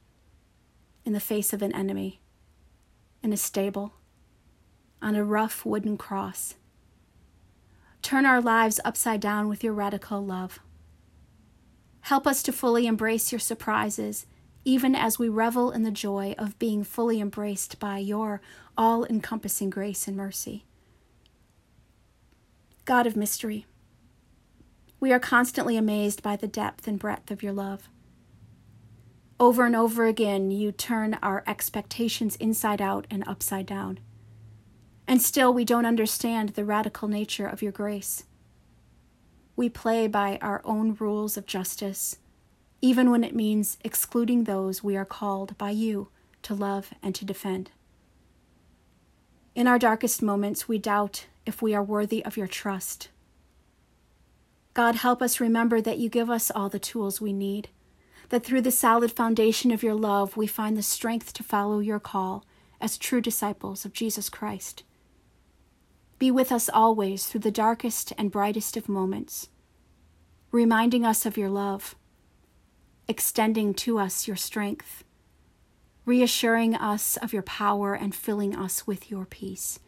in 1.04 1.12
the 1.12 1.18
face 1.18 1.52
of 1.52 1.60
an 1.60 1.74
enemy, 1.74 2.19
in 3.22 3.32
a 3.32 3.36
stable, 3.36 3.94
on 5.02 5.14
a 5.14 5.24
rough 5.24 5.64
wooden 5.64 5.96
cross. 5.96 6.54
Turn 8.02 8.24
our 8.24 8.40
lives 8.40 8.80
upside 8.84 9.20
down 9.20 9.48
with 9.48 9.62
your 9.62 9.72
radical 9.72 10.24
love. 10.24 10.58
Help 12.02 12.26
us 12.26 12.42
to 12.42 12.52
fully 12.52 12.86
embrace 12.86 13.30
your 13.30 13.38
surprises, 13.38 14.26
even 14.64 14.94
as 14.94 15.18
we 15.18 15.28
revel 15.28 15.70
in 15.70 15.82
the 15.82 15.90
joy 15.90 16.34
of 16.38 16.58
being 16.58 16.82
fully 16.82 17.20
embraced 17.20 17.78
by 17.78 17.98
your 17.98 18.40
all 18.76 19.04
encompassing 19.04 19.70
grace 19.70 20.08
and 20.08 20.16
mercy. 20.16 20.64
God 22.84 23.06
of 23.06 23.16
mystery, 23.16 23.66
we 24.98 25.12
are 25.12 25.20
constantly 25.20 25.76
amazed 25.76 26.22
by 26.22 26.36
the 26.36 26.48
depth 26.48 26.88
and 26.88 26.98
breadth 26.98 27.30
of 27.30 27.42
your 27.42 27.52
love. 27.52 27.88
Over 29.40 29.64
and 29.64 29.74
over 29.74 30.04
again, 30.04 30.50
you 30.50 30.70
turn 30.70 31.18
our 31.22 31.42
expectations 31.46 32.36
inside 32.36 32.82
out 32.82 33.06
and 33.10 33.26
upside 33.26 33.64
down. 33.64 33.98
And 35.08 35.22
still, 35.22 35.54
we 35.54 35.64
don't 35.64 35.86
understand 35.86 36.50
the 36.50 36.64
radical 36.64 37.08
nature 37.08 37.46
of 37.46 37.62
your 37.62 37.72
grace. 37.72 38.24
We 39.56 39.70
play 39.70 40.08
by 40.08 40.38
our 40.42 40.60
own 40.62 40.94
rules 41.00 41.38
of 41.38 41.46
justice, 41.46 42.18
even 42.82 43.10
when 43.10 43.24
it 43.24 43.34
means 43.34 43.78
excluding 43.82 44.44
those 44.44 44.84
we 44.84 44.94
are 44.94 45.06
called 45.06 45.56
by 45.56 45.70
you 45.70 46.10
to 46.42 46.54
love 46.54 46.92
and 47.02 47.14
to 47.14 47.24
defend. 47.24 47.70
In 49.54 49.66
our 49.66 49.78
darkest 49.78 50.20
moments, 50.20 50.68
we 50.68 50.78
doubt 50.78 51.28
if 51.46 51.62
we 51.62 51.74
are 51.74 51.82
worthy 51.82 52.22
of 52.26 52.36
your 52.36 52.46
trust. 52.46 53.08
God, 54.74 54.96
help 54.96 55.22
us 55.22 55.40
remember 55.40 55.80
that 55.80 55.98
you 55.98 56.10
give 56.10 56.28
us 56.28 56.50
all 56.50 56.68
the 56.68 56.78
tools 56.78 57.22
we 57.22 57.32
need, 57.32 57.70
that 58.30 58.44
through 58.44 58.62
the 58.62 58.70
solid 58.70 59.12
foundation 59.12 59.70
of 59.70 59.82
your 59.82 59.94
love, 59.94 60.36
we 60.36 60.46
find 60.46 60.76
the 60.76 60.82
strength 60.82 61.32
to 61.34 61.42
follow 61.42 61.80
your 61.80 62.00
call 62.00 62.44
as 62.80 62.96
true 62.96 63.20
disciples 63.20 63.84
of 63.84 63.92
Jesus 63.92 64.28
Christ. 64.28 64.84
Be 66.18 66.30
with 66.30 66.52
us 66.52 66.68
always 66.72 67.26
through 67.26 67.40
the 67.40 67.50
darkest 67.50 68.12
and 68.16 68.30
brightest 68.30 68.76
of 68.76 68.88
moments, 68.88 69.48
reminding 70.52 71.04
us 71.04 71.26
of 71.26 71.36
your 71.36 71.48
love, 71.48 71.96
extending 73.08 73.74
to 73.74 73.98
us 73.98 74.26
your 74.26 74.36
strength, 74.36 75.04
reassuring 76.06 76.74
us 76.74 77.16
of 77.16 77.32
your 77.32 77.42
power, 77.42 77.94
and 77.94 78.14
filling 78.14 78.54
us 78.56 78.86
with 78.86 79.10
your 79.10 79.24
peace. 79.24 79.80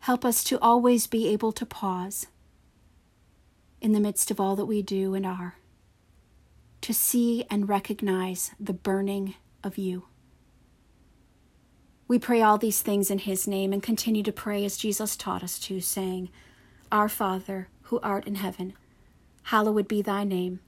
Help 0.00 0.24
us 0.24 0.42
to 0.44 0.58
always 0.60 1.06
be 1.06 1.28
able 1.28 1.52
to 1.52 1.66
pause 1.66 2.26
in 3.80 3.92
the 3.92 4.00
midst 4.00 4.30
of 4.30 4.40
all 4.40 4.56
that 4.56 4.66
we 4.66 4.80
do 4.80 5.14
and 5.14 5.26
are, 5.26 5.56
to 6.82 6.92
see 6.92 7.44
and 7.48 7.68
recognize 7.68 8.52
the 8.60 8.72
burning 8.72 9.34
of 9.64 9.78
you. 9.78 10.04
We 12.08 12.18
pray 12.18 12.42
all 12.42 12.58
these 12.58 12.82
things 12.82 13.10
in 13.10 13.18
his 13.18 13.48
name 13.48 13.72
and 13.72 13.82
continue 13.82 14.22
to 14.24 14.32
pray 14.32 14.64
as 14.64 14.76
Jesus 14.76 15.16
taught 15.16 15.42
us 15.42 15.58
to, 15.60 15.80
saying, 15.80 16.28
Our 16.90 17.08
Father, 17.08 17.68
who 17.84 18.00
art 18.00 18.26
in 18.26 18.34
heaven, 18.34 18.74
hallowed 19.44 19.88
be 19.88 20.02
thy 20.02 20.24
name. 20.24 20.60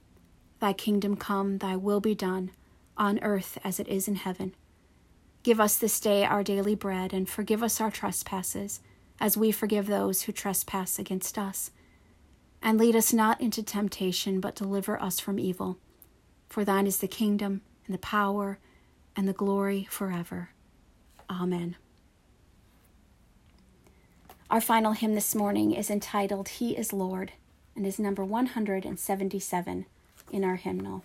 Thy 0.59 0.73
kingdom 0.73 1.17
come, 1.17 1.59
thy 1.59 1.75
will 1.75 1.99
be 1.99 2.15
done, 2.15 2.51
on 2.97 3.19
earth 3.19 3.57
as 3.63 3.79
it 3.79 3.87
is 3.87 4.07
in 4.07 4.15
heaven. 4.15 4.55
Give 5.43 5.59
us 5.59 5.77
this 5.77 5.99
day 5.99 6.23
our 6.23 6.43
daily 6.43 6.73
bread, 6.73 7.13
and 7.13 7.29
forgive 7.29 7.61
us 7.61 7.79
our 7.79 7.91
trespasses, 7.91 8.79
as 9.19 9.37
we 9.37 9.51
forgive 9.51 9.85
those 9.85 10.23
who 10.23 10.31
trespass 10.31 10.97
against 10.97 11.37
us. 11.37 11.71
And 12.61 12.79
lead 12.79 12.95
us 12.95 13.13
not 13.13 13.39
into 13.41 13.61
temptation, 13.61 14.39
but 14.39 14.55
deliver 14.55 14.99
us 14.99 15.19
from 15.19 15.37
evil. 15.37 15.77
For 16.49 16.63
thine 16.63 16.87
is 16.87 16.99
the 16.99 17.07
kingdom, 17.07 17.61
and 17.85 17.93
the 17.93 17.99
power, 17.99 18.59
and 19.15 19.27
the 19.27 19.33
glory 19.33 19.87
forever. 19.89 20.49
Amen. 21.29 21.75
Our 24.49 24.61
final 24.61 24.93
hymn 24.93 25.15
this 25.15 25.33
morning 25.33 25.73
is 25.73 25.89
entitled 25.89 26.47
He 26.47 26.77
is 26.77 26.93
Lord 26.93 27.33
and 27.75 27.85
is 27.85 27.99
number 27.99 28.23
177 28.23 29.85
in 30.31 30.43
our 30.43 30.55
hymnal. 30.55 31.03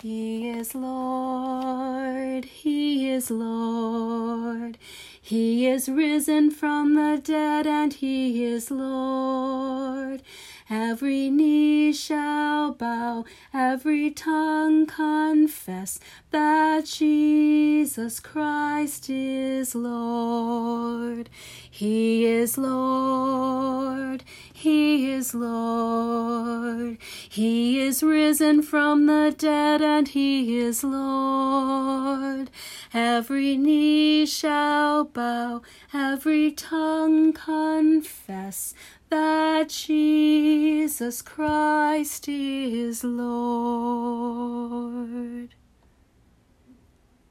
He 0.00 0.48
is 0.48 0.74
Lord, 0.74 2.44
He 2.44 3.10
is 3.10 3.30
Lord. 3.30 4.78
He 5.20 5.66
is 5.66 5.88
risen 5.88 6.50
from 6.50 6.94
the 6.94 7.20
dead, 7.22 7.66
and 7.66 7.92
He 7.92 8.44
is 8.44 8.70
Lord. 8.70 10.22
Every 10.70 11.30
knee 11.30 11.94
shall 11.94 12.72
bow, 12.72 13.24
every 13.54 14.10
tongue 14.10 14.84
confess 14.84 15.98
that 16.30 16.84
Jesus 16.84 18.20
Christ 18.20 19.08
is 19.08 19.74
Lord. 19.74 21.30
He 21.70 22.26
is 22.26 22.58
Lord, 22.58 24.24
He 24.52 25.10
is 25.10 25.32
Lord. 25.32 26.98
He 27.26 27.80
is 27.80 28.02
risen 28.02 28.60
from 28.60 29.06
the 29.06 29.34
dead, 29.36 29.80
and 29.80 30.06
He 30.08 30.58
is 30.58 30.84
Lord. 30.84 32.50
Every 32.92 33.56
knee 33.56 34.26
shall 34.26 35.04
bow, 35.04 35.62
every 35.94 36.52
tongue 36.52 37.32
confess 37.32 38.74
that 39.10 39.68
Jesus 39.70 41.22
Christ 41.22 42.28
is 42.28 43.02
Lord. 43.04 44.28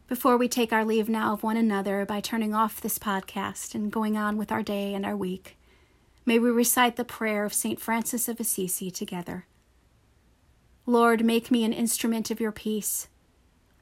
Before 0.08 0.38
we 0.38 0.48
take 0.48 0.72
our 0.72 0.86
leave 0.86 1.10
now 1.10 1.34
of 1.34 1.44
one 1.44 1.58
another 1.58 2.06
by 2.06 2.22
turning 2.22 2.56
off 2.56 2.82
this 2.82 2.98
podcast 2.98 3.76
and 3.76 3.92
going 3.92 4.18
on 4.18 4.38
with 4.38 4.52
our 4.52 4.64
day 4.64 4.94
and 4.94 5.06
our 5.06 5.16
week, 5.16 5.58
may 6.26 6.40
we 6.40 6.50
recite 6.50 6.96
the 6.96 7.04
prayer 7.04 7.46
of 7.46 7.54
St. 7.54 7.80
Francis 7.80 8.28
of 8.28 8.40
Assisi 8.40 8.90
together. 8.90 9.46
Lord, 10.86 11.24
make 11.26 11.52
me 11.52 11.64
an 11.64 11.74
instrument 11.74 12.32
of 12.32 12.40
your 12.40 12.54
peace. 12.54 13.10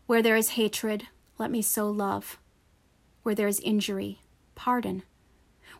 Where 0.08 0.22
there 0.24 0.36
is 0.36 0.50
hatred, 0.50 1.08
let 1.38 1.52
me 1.52 1.62
sow 1.62 1.90
love. 1.90 2.40
Where 3.24 3.36
there 3.36 3.48
is 3.48 3.60
injury, 3.62 4.20
pardon 4.56 5.04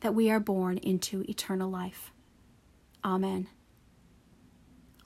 that 0.00 0.14
we 0.14 0.30
are 0.30 0.40
born 0.40 0.78
into 0.78 1.24
eternal 1.28 1.70
life. 1.70 2.12
Amen. 3.04 3.48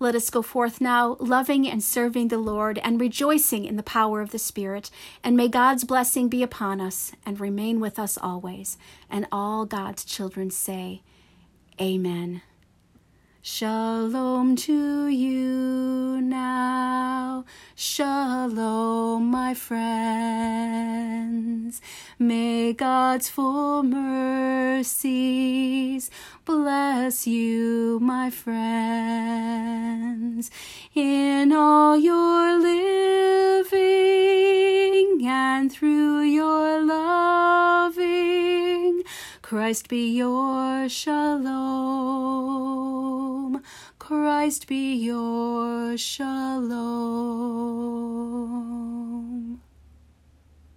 Let 0.01 0.15
us 0.15 0.29
go 0.29 0.43
forth 0.43 0.81
now, 0.81 1.17
loving 1.21 1.69
and 1.69 1.83
serving 1.83 2.29
the 2.29 2.39
Lord 2.39 2.79
and 2.79 3.01
rejoicing 3.01 3.65
in 3.65 3.77
the 3.77 3.83
power 3.83 4.21
of 4.21 4.31
the 4.31 4.39
Spirit. 4.39 4.91
And 5.23 5.37
may 5.37 5.49
God's 5.49 5.85
blessing 5.85 6.29
be 6.29 6.43
upon 6.43 6.81
us 6.81 7.13
and 7.25 7.41
remain 7.41 7.81
with 7.81 7.99
us 7.99 8.19
always. 8.21 8.77
And 9.09 9.27
all 9.31 9.65
God's 9.65 10.05
children 10.05 10.51
say, 10.51 11.03
Amen. 11.81 12.43
Shalom 13.47 14.57
to 14.57 15.07
you 15.07 16.19
now. 16.23 17.45
Shalom, 17.75 19.31
my 19.31 19.53
friends. 19.53 19.85
May 22.19 22.73
God's 22.73 23.29
full 23.29 23.83
mercies 23.83 24.91
bless 26.47 27.27
you, 27.27 27.99
my 28.01 28.31
friends, 28.31 28.51
in 30.95 31.53
all 31.53 31.99
your 31.99 32.59
living 32.59 33.75
and 35.29 35.71
through 35.71 36.23
your 36.23 36.83
loving. 36.83 37.45
Christ 39.55 39.87
be 39.89 40.11
your 40.11 40.89
shalom. 40.89 41.63
Christ 44.01 44.67
be 44.67 44.97
your 44.97 45.97
shalom. 45.97 46.75